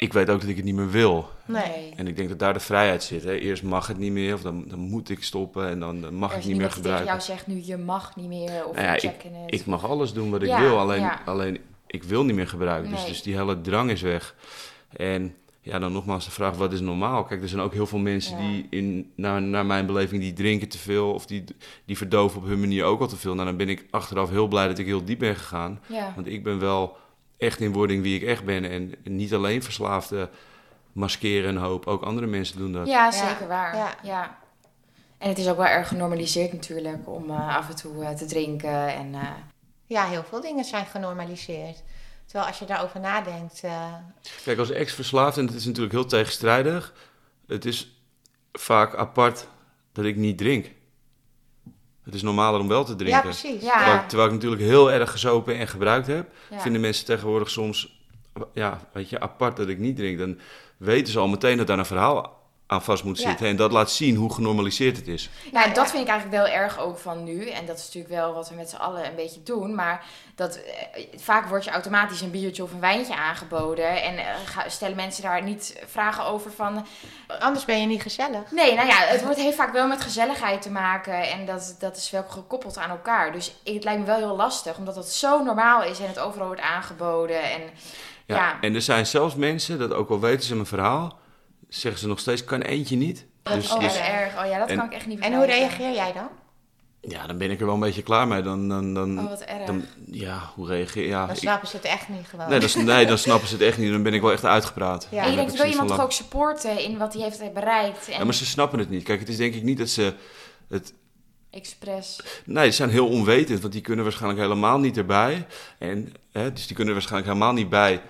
[0.00, 1.28] ik weet ook dat ik het niet meer wil.
[1.46, 1.92] Nee.
[1.96, 3.24] En ik denk dat daar de vrijheid zit.
[3.24, 3.34] Hè.
[3.34, 6.36] Eerst mag het niet meer, of dan, dan moet ik stoppen en dan, dan mag
[6.36, 7.06] ik niet meer gebruiken.
[7.06, 9.54] jou zegt nu je mag niet meer of Nou ja, check in het.
[9.54, 11.20] Ik mag alles doen wat ik Ja, wil, alleen, ja.
[11.24, 12.90] alleen ik wil niet meer gebruiken.
[12.90, 13.08] Dus, Nee.
[13.08, 14.34] dus die hele drang is weg.
[14.96, 17.24] En ja, dan nogmaals de vraag, wat is normaal?
[17.24, 20.68] Kijk, er zijn ook heel veel mensen die, in, naar, naar mijn beleving, die drinken
[20.68, 21.12] te veel...
[21.12, 21.44] of die,
[21.84, 23.34] die verdoven op hun manier ook al te veel.
[23.34, 25.80] Nou, dan ben ik achteraf heel blij dat ik heel diep ben gegaan.
[25.86, 26.12] ja.
[26.14, 26.96] Want ik ben wel
[27.40, 28.64] echt in wording wie ik echt ben.
[28.64, 30.28] En niet alleen verslaafde
[30.92, 32.86] maskeren en hoop, ook andere mensen doen dat.
[32.86, 33.76] ja, zeker waar.
[33.76, 33.94] Ja.
[34.02, 34.38] Ja.
[35.18, 38.24] En het is ook wel erg genormaliseerd natuurlijk om eh, af en toe eh, te
[38.26, 38.94] drinken.
[38.94, 39.28] En, eh,
[39.86, 41.82] Ja, heel veel dingen zijn genormaliseerd.
[42.24, 43.94] Terwijl als je daarover nadenkt, eh,
[44.44, 46.94] Kijk, als ex-verslaafd, en het is natuurlijk heel tegenstrijdig,
[47.46, 48.02] het is
[48.52, 49.46] vaak apart
[49.92, 50.66] dat ik niet drink.
[52.10, 53.22] Het is normaler om wel te ja drinken.
[53.22, 53.62] precies.
[53.62, 53.72] Ja.
[53.76, 56.60] terwijl, ik- terwijl ik natuurlijk heel erg gezopen en gebruikt heb, ja.
[56.60, 58.00] vinden mensen tegenwoordig soms,
[58.52, 60.18] ja, weet je, apart dat ik niet drink.
[60.18, 60.38] Dan
[60.76, 62.39] weten ze al meteen dat daar een verhaal
[62.70, 63.28] aan vast moet Ja.
[63.28, 63.46] zitten.
[63.46, 65.30] En dat laat zien hoe genormaliseerd het is.
[65.52, 65.90] Nou, Ja, dat ja.
[65.90, 67.48] vind ik eigenlijk wel erg ook van nu.
[67.48, 69.74] En dat is natuurlijk wel wat we met z'n allen een beetje doen.
[69.74, 70.04] Maar
[70.34, 74.02] dat, eh, vaak wordt je automatisch een biertje of een wijntje aangeboden.
[74.02, 74.24] En eh,
[74.66, 76.86] stellen mensen daar niet vragen over van...
[77.38, 78.50] Anders ben je niet gezellig.
[78.50, 81.30] Nee, nou ja, het wordt, heeft vaak wel met gezelligheid te maken.
[81.30, 83.32] En dat, dat is wel gekoppeld aan elkaar.
[83.32, 84.76] Dus het lijkt me wel heel lastig.
[84.78, 87.42] Omdat het zo normaal is en het overal wordt aangeboden.
[87.42, 87.60] En
[88.26, 88.36] Ja.
[88.36, 88.56] Ja.
[88.60, 91.18] En er zijn zelfs mensen, dat ook al weten ze mijn verhaal,
[91.70, 93.26] zeggen ze nog steeds, kan eentje niet.
[93.42, 94.38] dat Dus, is dus- echt erg.
[94.44, 96.28] Oh ja, dat en- kan ik echt niet En hoe reageer jij dan?
[97.00, 98.42] ja, dan ben ik er wel een beetje klaar mee.
[98.42, 99.66] Dan, dan, dan, Oh, wat erg.
[99.66, 102.48] dan ja, hoe reageer ja, Dan ik- snappen ze het echt niet gewoon.
[102.48, 103.92] Nee, dan, nee, dan snappen ze het echt niet.
[103.92, 105.06] Dan ben ik wel echt uitgepraat.
[105.10, 105.22] Ja.
[105.24, 108.08] en je denkt, wil iemand toch ook supporten in wat hij heeft bereikt.
[108.08, 109.02] En Ja, maar ze snappen het niet.
[109.02, 110.14] Kijk, het is denk ik niet dat ze...
[110.68, 110.92] Het,
[111.50, 112.20] expres.
[112.44, 115.46] nee, ze zijn heel onwetend, want die kunnen waarschijnlijk helemaal niet erbij.
[115.78, 118.02] En, hè, dus die kunnen waarschijnlijk helemaal niet bij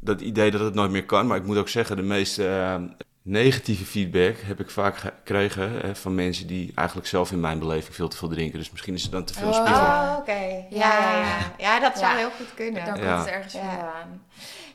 [0.00, 1.26] dat idee dat het nooit meer kan.
[1.26, 2.74] Maar ik moet ook zeggen, de meeste eh,
[3.22, 7.94] negatieve feedback heb ik vaak gekregen hè, van mensen die eigenlijk zelf in mijn beleving
[7.94, 8.58] veel te veel drinken.
[8.58, 9.54] Dus misschien is het dan te veel Oh.
[9.54, 9.82] spiegel.
[9.84, 10.64] Oh, oké.
[10.70, 11.38] Ja, ja, ja.
[11.58, 12.16] Ja, dat zou Ja.
[12.18, 12.84] heel goed kunnen.
[12.84, 13.60] Dan komt het ergens Ja.
[13.60, 14.22] vandaan.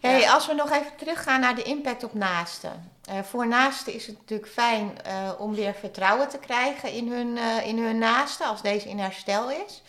[0.01, 0.33] Hey, Ja.
[0.33, 2.91] Als we nog even teruggaan naar de impact op naasten.
[3.03, 7.37] Eh, voor naasten is het natuurlijk fijn eh, om weer vertrouwen te krijgen in hun,
[7.37, 9.81] eh, in hun naasten als deze in herstel is.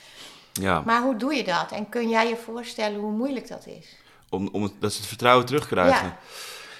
[0.52, 1.70] Ja, Maar hoe doe je dat?
[1.72, 3.96] En kun jij je voorstellen hoe moeilijk dat is?
[4.28, 6.06] Om, om het, dat ze het vertrouwen terugkrijgen.
[6.06, 6.18] Ja.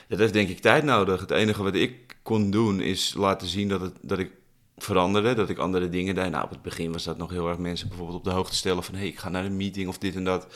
[0.08, 1.20] Dat heeft denk ik tijd nodig.
[1.20, 4.30] Het enige wat ik kon doen is laten zien dat, het, dat ik
[4.76, 6.30] veranderde, dat ik andere dingen deed.
[6.30, 8.84] Nou, op het begin was dat nog heel erg mensen bijvoorbeeld op de hoogte stellen
[8.84, 8.94] van...
[8.94, 10.46] hé, hey, ik ga naar een meeting of dit en dat.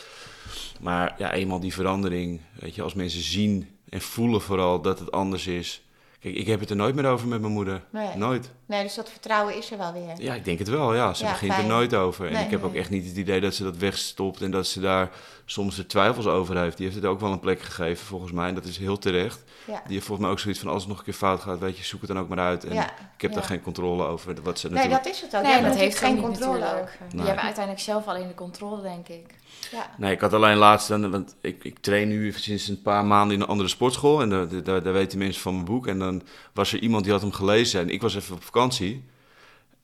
[0.81, 5.11] Maar ja, eenmaal die verandering, weet je, als mensen zien en voelen vooral dat het
[5.11, 5.83] anders is...
[6.21, 7.83] Kijk, ik heb het er nooit meer over met mijn moeder.
[7.91, 8.17] Nee.
[8.17, 8.51] Nooit.
[8.67, 10.13] Nee, dus dat vertrouwen is er wel weer.
[10.23, 11.15] Ja, ik denk het wel, ja.
[11.15, 11.65] Ze Ja, begint fijn.
[11.65, 12.27] er nooit over.
[12.27, 12.45] En Nee.
[12.45, 15.11] ik heb ook echt niet het idee dat ze dat wegstopt en dat ze daar
[15.45, 16.77] soms er twijfels over heeft.
[16.77, 18.49] Die heeft het ook wel een plek gegeven, volgens mij.
[18.49, 19.45] En dat is heel terecht.
[19.67, 19.83] Ja.
[19.85, 21.79] Die heeft volgens mij ook zoiets van, als het nog een keer fout gaat, weet
[21.79, 22.65] je, zoek het dan ook maar uit.
[22.65, 22.85] En Ja.
[23.15, 24.35] ik heb daar geen controle over.
[24.43, 25.05] Wat ze Nee, natuurlijk...
[25.05, 25.43] dat is het ook.
[25.43, 26.97] Nee, Je dat hebt heeft geen controle over.
[27.09, 27.27] Die Nee.
[27.27, 29.27] hebben uiteindelijk zelf alleen de controle, denk ik.
[29.71, 29.91] Ja.
[29.97, 33.43] Nee, ik had alleen laatst, want ik, ik train nu sinds een paar maanden in
[33.43, 34.21] een andere sportschool.
[34.21, 35.87] En daar, daar, daar weten mensen van mijn boek.
[35.87, 39.05] En dan was er iemand die had hem gelezen en ik was even op vakantie.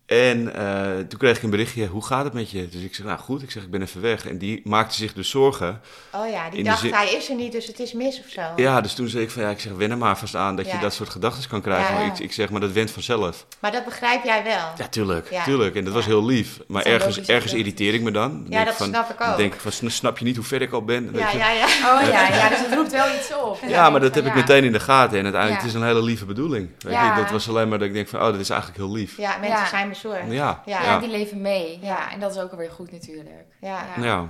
[0.07, 2.68] En eh, toen kreeg ik een berichtje, hoe gaat het met je?
[2.68, 4.26] Dus ik zeg, nou goed, ik zeg, ik ben even weg.
[4.26, 5.80] En die maakte zich dus zorgen.
[6.12, 8.40] Oh ja, die dacht zin- hij is er niet, dus het is mis of zo.
[8.57, 10.66] Ja, dus toen zei ik van, ja, ik zeg, wen er maar vast aan dat
[10.66, 10.72] Ja.
[10.74, 11.94] je dat soort gedachten kan krijgen.
[11.94, 12.00] Ja.
[12.00, 13.46] Maar ik, ik zeg, maar dat went vanzelf.
[13.61, 14.72] Maar dat begrijp jij wel.
[14.76, 15.44] Ja, tuurlijk, Ja.
[15.44, 15.74] tuurlijk.
[15.76, 16.59] En dat was heel lief.
[16.66, 18.30] Maar ergens, ergens irriteer ik me dan.
[18.30, 19.36] Dan Ja, denk ik dat van, snap ik dan ook.
[19.36, 21.11] denk ik van, sn- snap je niet hoe ver ik al ben?
[21.12, 21.64] Ja, ja, ja.
[21.66, 23.59] Oh ja, ja, dus het roept wel iets op.
[23.68, 25.18] Ja, maar dat heb ik meteen in de gaten.
[25.18, 25.66] En uiteindelijk Ja.
[25.68, 26.68] het is een hele lieve bedoeling.
[26.78, 27.14] Weet Ja.
[27.16, 27.22] je?
[27.22, 29.16] Dat was alleen maar dat ik denk van, oh, dat is eigenlijk heel lief.
[29.16, 29.66] Ja, mensen Ja.
[29.68, 30.62] zijn Ja, Ja.
[30.64, 30.99] Ja, ja.
[30.99, 31.78] die leven mee.
[31.80, 31.86] Ja.
[31.86, 32.12] Ja.
[32.12, 33.47] en dat is ook alweer goed natuurlijk.
[33.61, 33.84] Ja.
[34.01, 34.28] Ja.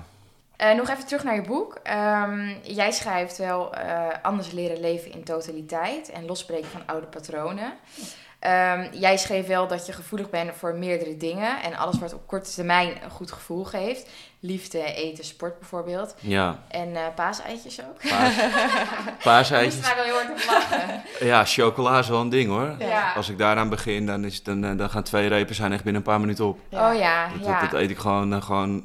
[0.56, 1.78] Eh, nog even terug naar je boek.
[1.82, 7.72] Ehm, jij schrijft wel eh, anders leren leven in totaliteit en losbreken van oude patronen.
[8.38, 12.26] Ehm, jij schreef wel dat je gevoelig bent voor meerdere dingen en alles wat op
[12.26, 14.10] korte termijn een goed gevoel geeft.
[14.47, 16.14] Liefde, eten, sport bijvoorbeeld.
[16.20, 18.11] Ja, En eh paaseitjes ook.
[18.11, 19.74] paas, Ik paaseitjes.
[19.74, 21.03] moest daar wel heel hard op lachen.
[21.20, 22.74] Ja, chocola is wel een ding hoor.
[22.78, 23.12] Ja.
[23.12, 26.03] Als ik daaraan begin, dan, is, dan, eh, dan gaan twee repen zijn echt binnen
[26.03, 26.59] een paar minuten op.
[26.68, 26.90] Ja.
[26.92, 27.61] Oh ja, Dat, ja.
[27.61, 28.84] dat, dat eet ik gewoon, eh, gewoon,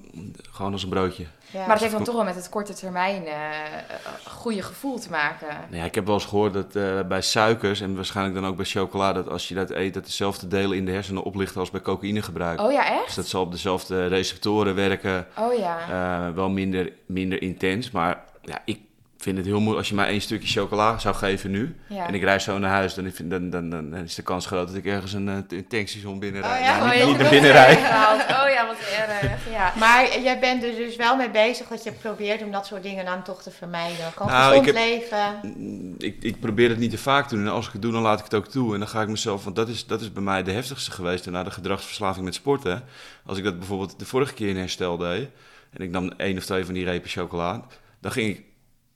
[0.51, 1.26] gewoon als een broodje.
[1.52, 1.60] Ja.
[1.60, 3.91] Maar dat heeft dan toch wel met het korte termijn eh, eh,
[4.28, 5.47] goede gevoel te maken.
[5.47, 8.56] Nou ja, ik heb wel eens gehoord dat eh, bij suikers en waarschijnlijk dan ook
[8.56, 11.70] bij chocola, dat als je dat eet, dat dezelfde delen in de hersenen oplichten als
[11.72, 12.62] bij cocaïnegebruik.
[12.62, 13.16] Oh ja, Dus echt?
[13.16, 15.28] dat zal op dezelfde receptoren werken.
[15.38, 15.78] Oh ja.
[15.89, 17.91] Eh, wel minder, minder intens.
[17.91, 18.80] Maar ja, ik
[19.22, 19.78] vind het heel moeilijk.
[19.78, 21.76] Als je mij één stukje chocola zou geven nu.
[21.88, 22.07] ja.
[22.07, 22.93] En ik reis zo naar huis.
[22.93, 25.67] Dan, vind- dan, dan, dan is de kans groot dat ik ergens een, eh, een
[25.67, 26.59] tankstation binnenrijd.
[26.59, 26.78] Oh ja?
[26.86, 27.51] Nou, Oh, niet, niet naar binnen.
[27.51, 29.49] Oh ja, wat erg.
[29.51, 29.74] Ja.
[29.80, 33.05] Maar jij bent er dus wel mee bezig dat je probeert om dat soort dingen
[33.05, 34.11] dan toch te vermijden.
[34.15, 35.39] Gewoon Nou, gezond ik heb- leven.
[35.57, 37.45] Mm, Ik, ik probeer het niet te vaak te doen.
[37.45, 38.74] En als ik het doe, dan laat ik het ook toe.
[38.74, 39.43] En dan ga ik mezelf...
[39.43, 41.30] Want dat is, dat is bij mij de heftigste geweest.
[41.30, 42.84] Na de gedragsverslaving met sporten.
[43.26, 45.28] Als ik dat bijvoorbeeld de vorige keer in herstel deed...
[45.74, 47.61] En ik nam één of twee van die repen chocola...
[48.01, 48.43] Dan ging ik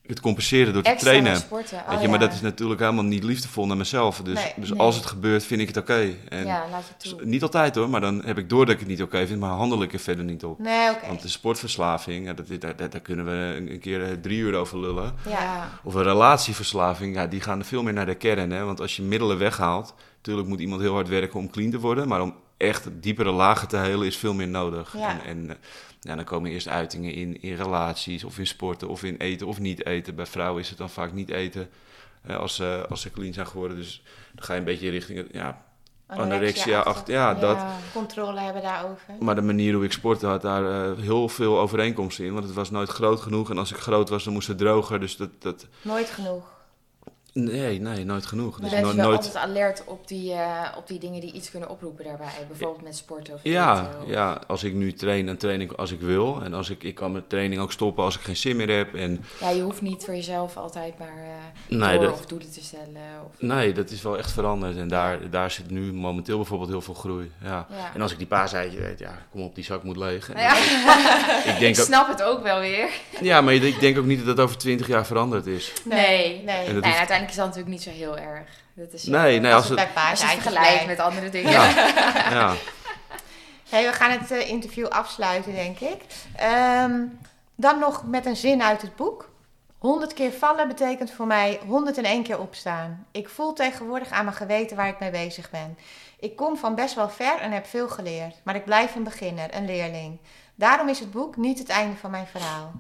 [0.08, 1.38] het compenseren door te Extra trainen.
[1.38, 1.78] sporten.
[1.78, 2.26] Oh, Weet je, maar ja.
[2.26, 4.22] dat is natuurlijk helemaal niet liefdevol naar mezelf.
[4.22, 4.80] Dus, Nee, dus nee.
[4.80, 6.10] als het gebeurt, vind ik het oké.
[6.30, 7.26] En Ja, laat je toe.
[7.26, 9.49] Niet altijd hoor, maar dan heb ik door dat ik het niet oké vind, maar
[9.49, 10.60] handel ik er verder niet op.
[10.60, 11.08] Nee, oké.
[11.08, 14.56] Want de sportverslaving, ja, dat, daar, daar, daar kunnen we een, keer eh, drie uur
[14.56, 15.14] over lullen.
[15.30, 15.70] Ja.
[15.84, 18.51] Of een relatieverslaving, ja, die gaan er veel meer naar de kern.
[18.51, 18.64] Hè?
[18.64, 22.08] Want als je middelen weghaalt, natuurlijk moet iemand heel hard werken om clean te worden.
[22.08, 24.93] Maar om echt diepere lagen te helen is veel meer nodig.
[24.97, 25.10] Ja.
[25.26, 25.58] En, en
[26.04, 29.60] ja, dan komen eerst uitingen in, in relaties of in sporten of in eten of
[29.60, 30.16] niet eten.
[30.16, 31.70] Bij vrouwen is het dan vaak niet eten
[32.24, 33.78] eh, als, ze als ze clean zijn geworden.
[33.78, 35.66] Dus dan ga je een beetje richting het, ja,
[36.08, 36.80] anorexia.
[36.80, 37.58] achter, ja, dat.
[37.93, 39.14] Controle hebben daarover.
[39.20, 42.34] Maar de manier hoe ik sportte had daar eh, heel veel overeenkomsten in.
[42.34, 43.49] Want het was nooit groot genoeg.
[43.49, 44.99] En als ik groot was, dan moest het droger.
[44.99, 45.30] Dus dat...
[45.39, 46.53] dat Nooit genoeg.
[47.34, 48.55] Nee, nee, nooit genoeg.
[48.55, 49.17] Je Dus no- dus wel nooit...
[49.17, 52.27] altijd alert op die, eh, op die dingen die iets kunnen oproepen daarbij.
[52.47, 55.91] Bijvoorbeeld met sporten of Ja, of- ja, als ik nu train, dan train ik als
[55.91, 56.41] ik wil.
[56.43, 58.93] En als ik, ik kan mijn training ook stoppen als ik geen zin meer heb.
[58.95, 61.13] En Ja, je hoeft niet voor jezelf altijd maar
[61.67, 63.01] Nee, dat- of doelen te stellen.
[63.27, 63.36] Of...
[63.41, 64.77] nee, dat is wel echt veranderd.
[64.77, 67.31] En daar, daar zit nu momenteel bijvoorbeeld heel veel groei.
[67.43, 67.67] Ja.
[67.69, 67.91] Ja.
[67.93, 70.29] En als ik die paaseitje weet, ja, kom op, die zak moet leeg.
[70.31, 70.55] En Ja.
[70.57, 72.89] Ik Ik denk snap het ook wel weer.
[73.21, 75.73] ja, maar ik denk ook niet dat dat over twintig jaar veranderd is.
[75.84, 76.39] Nee.
[76.39, 76.55] En Nee.
[76.55, 78.49] dat Nee, hoeft- uiteindelijk is dat natuurlijk niet zo heel erg.
[78.74, 79.93] Dat is, Nee, eh, nee, als als het het...
[79.93, 80.88] bij als je het paardjes vergelijkt blijft.
[80.88, 81.51] met andere dingen.
[81.51, 81.69] Ja,
[82.39, 82.53] ja.
[83.69, 86.01] Hey, we gaan het eh, interview afsluiten, denk ik.
[86.36, 87.01] Ehm,
[87.55, 89.30] dan nog met een zin uit het boek.
[89.78, 93.05] 100 keer vallen betekent voor mij 101 keer opstaan.
[93.11, 95.78] Ik voel tegenwoordig aan mijn geweten waar ik mee bezig ben.
[96.19, 99.55] Ik kom van best wel ver en heb veel geleerd, maar ik blijf een beginner,
[99.55, 100.19] een leerling.
[100.55, 102.71] Daarom is het boek niet het einde van mijn verhaal.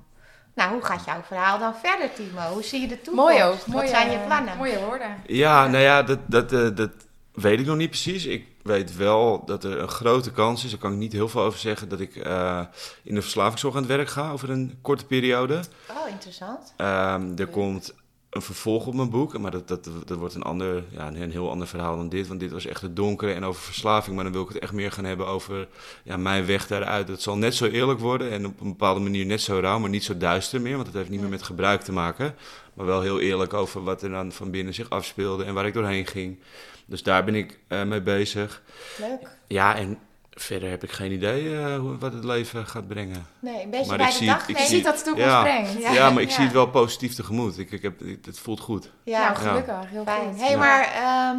[0.55, 2.41] Nou, hoe gaat jouw verhaal dan verder, Timo?
[2.53, 3.29] Hoe zie je de toekomst?
[3.31, 3.57] Mooi ook.
[3.57, 4.57] Wat mooie- zijn je plannen?
[4.57, 5.17] Mooie woorden.
[5.27, 6.89] Ja, nou ja, dat, dat, eh, dat
[7.33, 8.25] weet ik nog niet precies.
[8.25, 11.41] Ik weet wel dat er een grote kans is, daar kan ik niet heel veel
[11.41, 12.61] over zeggen, dat ik eh,
[13.03, 15.59] in de verslavingszorg aan het werk ga over een korte periode.
[15.89, 16.73] Oh, interessant.
[16.77, 17.93] Ehm, er komt
[18.33, 21.49] een vervolg op mijn boek, maar dat, dat, dat wordt een, ander, ja, een heel
[21.49, 22.27] ander verhaal dan dit.
[22.27, 24.15] Want dit was echt het donkere en over verslaving.
[24.15, 25.67] Maar dan wil ik het echt meer gaan hebben over
[26.03, 27.07] ja, mijn weg daaruit.
[27.07, 29.89] Het zal net zo eerlijk worden en op een bepaalde manier net zo rauw, maar
[29.89, 30.75] niet zo duister meer.
[30.75, 32.35] Want het heeft niet meer met gebruik te maken.
[32.73, 35.73] Maar wel heel eerlijk over wat er dan van binnen zich afspeelde en waar ik
[35.73, 36.39] doorheen ging.
[36.85, 38.61] Dus daar ben ik eh, mee bezig.
[38.99, 39.29] Leuk.
[39.47, 39.99] Ja, en
[40.35, 43.25] Verder heb ik geen idee eh, hoe, wat het leven gaat brengen.
[43.39, 44.69] Nee, een beetje Maar bij ik de zie- dag ik nemen.
[44.69, 45.41] zie- dat de toekomst Ja.
[45.41, 45.73] brengt.
[45.81, 45.91] Ja.
[45.91, 46.35] Ja, maar ik Ja.
[46.35, 47.57] zie het wel positief tegemoet.
[47.57, 48.89] Ik, ik heb, het, het voelt goed.
[49.03, 49.89] Ja, nou, gelukkig.
[49.89, 50.37] Heel fijn.
[50.37, 50.57] hey, Ja.
[50.57, 51.37] maar ehm,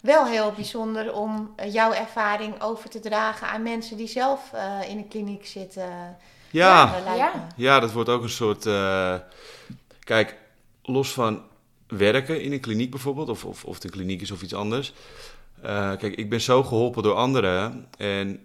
[0.00, 4.90] wel heel bijzonder om eh, jouw ervaring over te dragen aan mensen die zelf eh,
[4.90, 6.16] in een kliniek zitten.
[6.50, 6.94] Ja,
[7.56, 7.80] Ja.
[7.80, 8.66] dat wordt ook een soort.
[8.66, 9.14] eh,
[10.04, 10.36] kijk,
[10.82, 11.42] los van
[11.86, 14.92] werken in een kliniek bijvoorbeeld, of, of, of het een kliniek is of iets anders.
[15.62, 17.86] Eh, kijk, ik ben zo geholpen door anderen.
[17.98, 18.40] En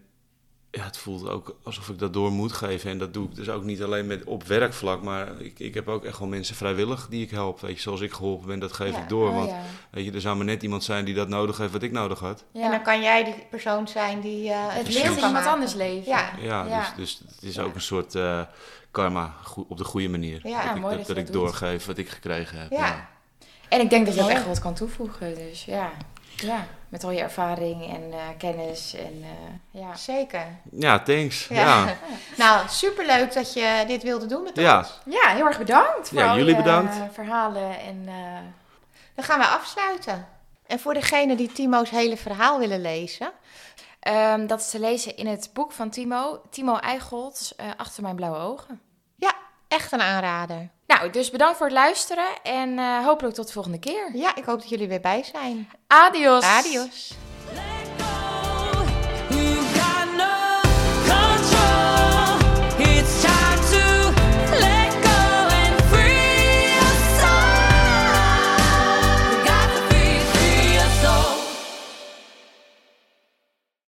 [0.71, 2.89] ja, het voelt ook alsof ik dat door moet geven.
[2.89, 5.87] En dat doe ik dus ook niet alleen met, op werkvlak, maar ik, ik heb
[5.87, 7.59] ook echt wel mensen vrijwillig die ik help.
[7.61, 9.01] Weet je, zoals ik geholpen ben, dat geef Ja.
[9.01, 9.29] ik door.
[9.29, 9.59] Oh, want ja.
[9.91, 12.19] weet je, er zou maar net iemand zijn die dat nodig heeft wat ik nodig
[12.19, 12.43] had.
[12.51, 12.63] Ja.
[12.63, 15.73] En dan kan jij die persoon zijn die eh, het leert in kan iemand anders
[15.73, 16.11] leven.
[16.11, 16.29] Ja.
[16.41, 16.79] Ja, Ja.
[16.79, 17.63] Dus, dus het is Ja.
[17.63, 18.41] ook een soort eh,
[18.91, 19.33] karma
[19.67, 20.39] op de goede manier.
[20.47, 22.71] Ja, dat ik, mooi dat, dat je dat ik doorgeef wat ik gekregen heb.
[22.71, 23.09] Ja.
[23.69, 25.35] En ik denk dat je ook echt wat kan toevoegen.
[25.35, 25.91] Dus ja,
[26.35, 26.65] ja.
[26.89, 28.93] met al je ervaring en eh, kennis.
[28.95, 29.95] En, eh, ja.
[29.95, 30.45] Zeker.
[30.71, 31.47] Ja, thanks.
[31.47, 31.85] Ja.
[31.85, 31.97] Ja.
[32.37, 34.77] Nou, superleuk dat je dit wilde doen met Ja.
[34.77, 34.99] ons.
[35.05, 36.95] ja, heel erg bedankt voor Ja, al jullie je bedankt.
[36.95, 37.79] eh, verhalen.
[37.79, 38.39] En, eh,
[39.15, 40.27] Dan gaan we afsluiten.
[40.67, 43.31] En voor degenen die Timo's hele verhaal willen lezen.
[43.99, 48.15] ehm, dat is te lezen in het boek van Timo, Timo Eichholz, eh, Achter mijn
[48.15, 48.81] blauwe ogen.
[49.15, 49.33] Ja,
[49.67, 50.69] echt een aanrader.
[50.87, 54.09] Nou, dus bedankt voor het luisteren en eh, hopelijk tot de volgende keer.
[54.13, 55.69] Ja, ik hoop dat jullie weer bij zijn.
[55.87, 56.43] Adios!
[56.43, 57.13] Adios.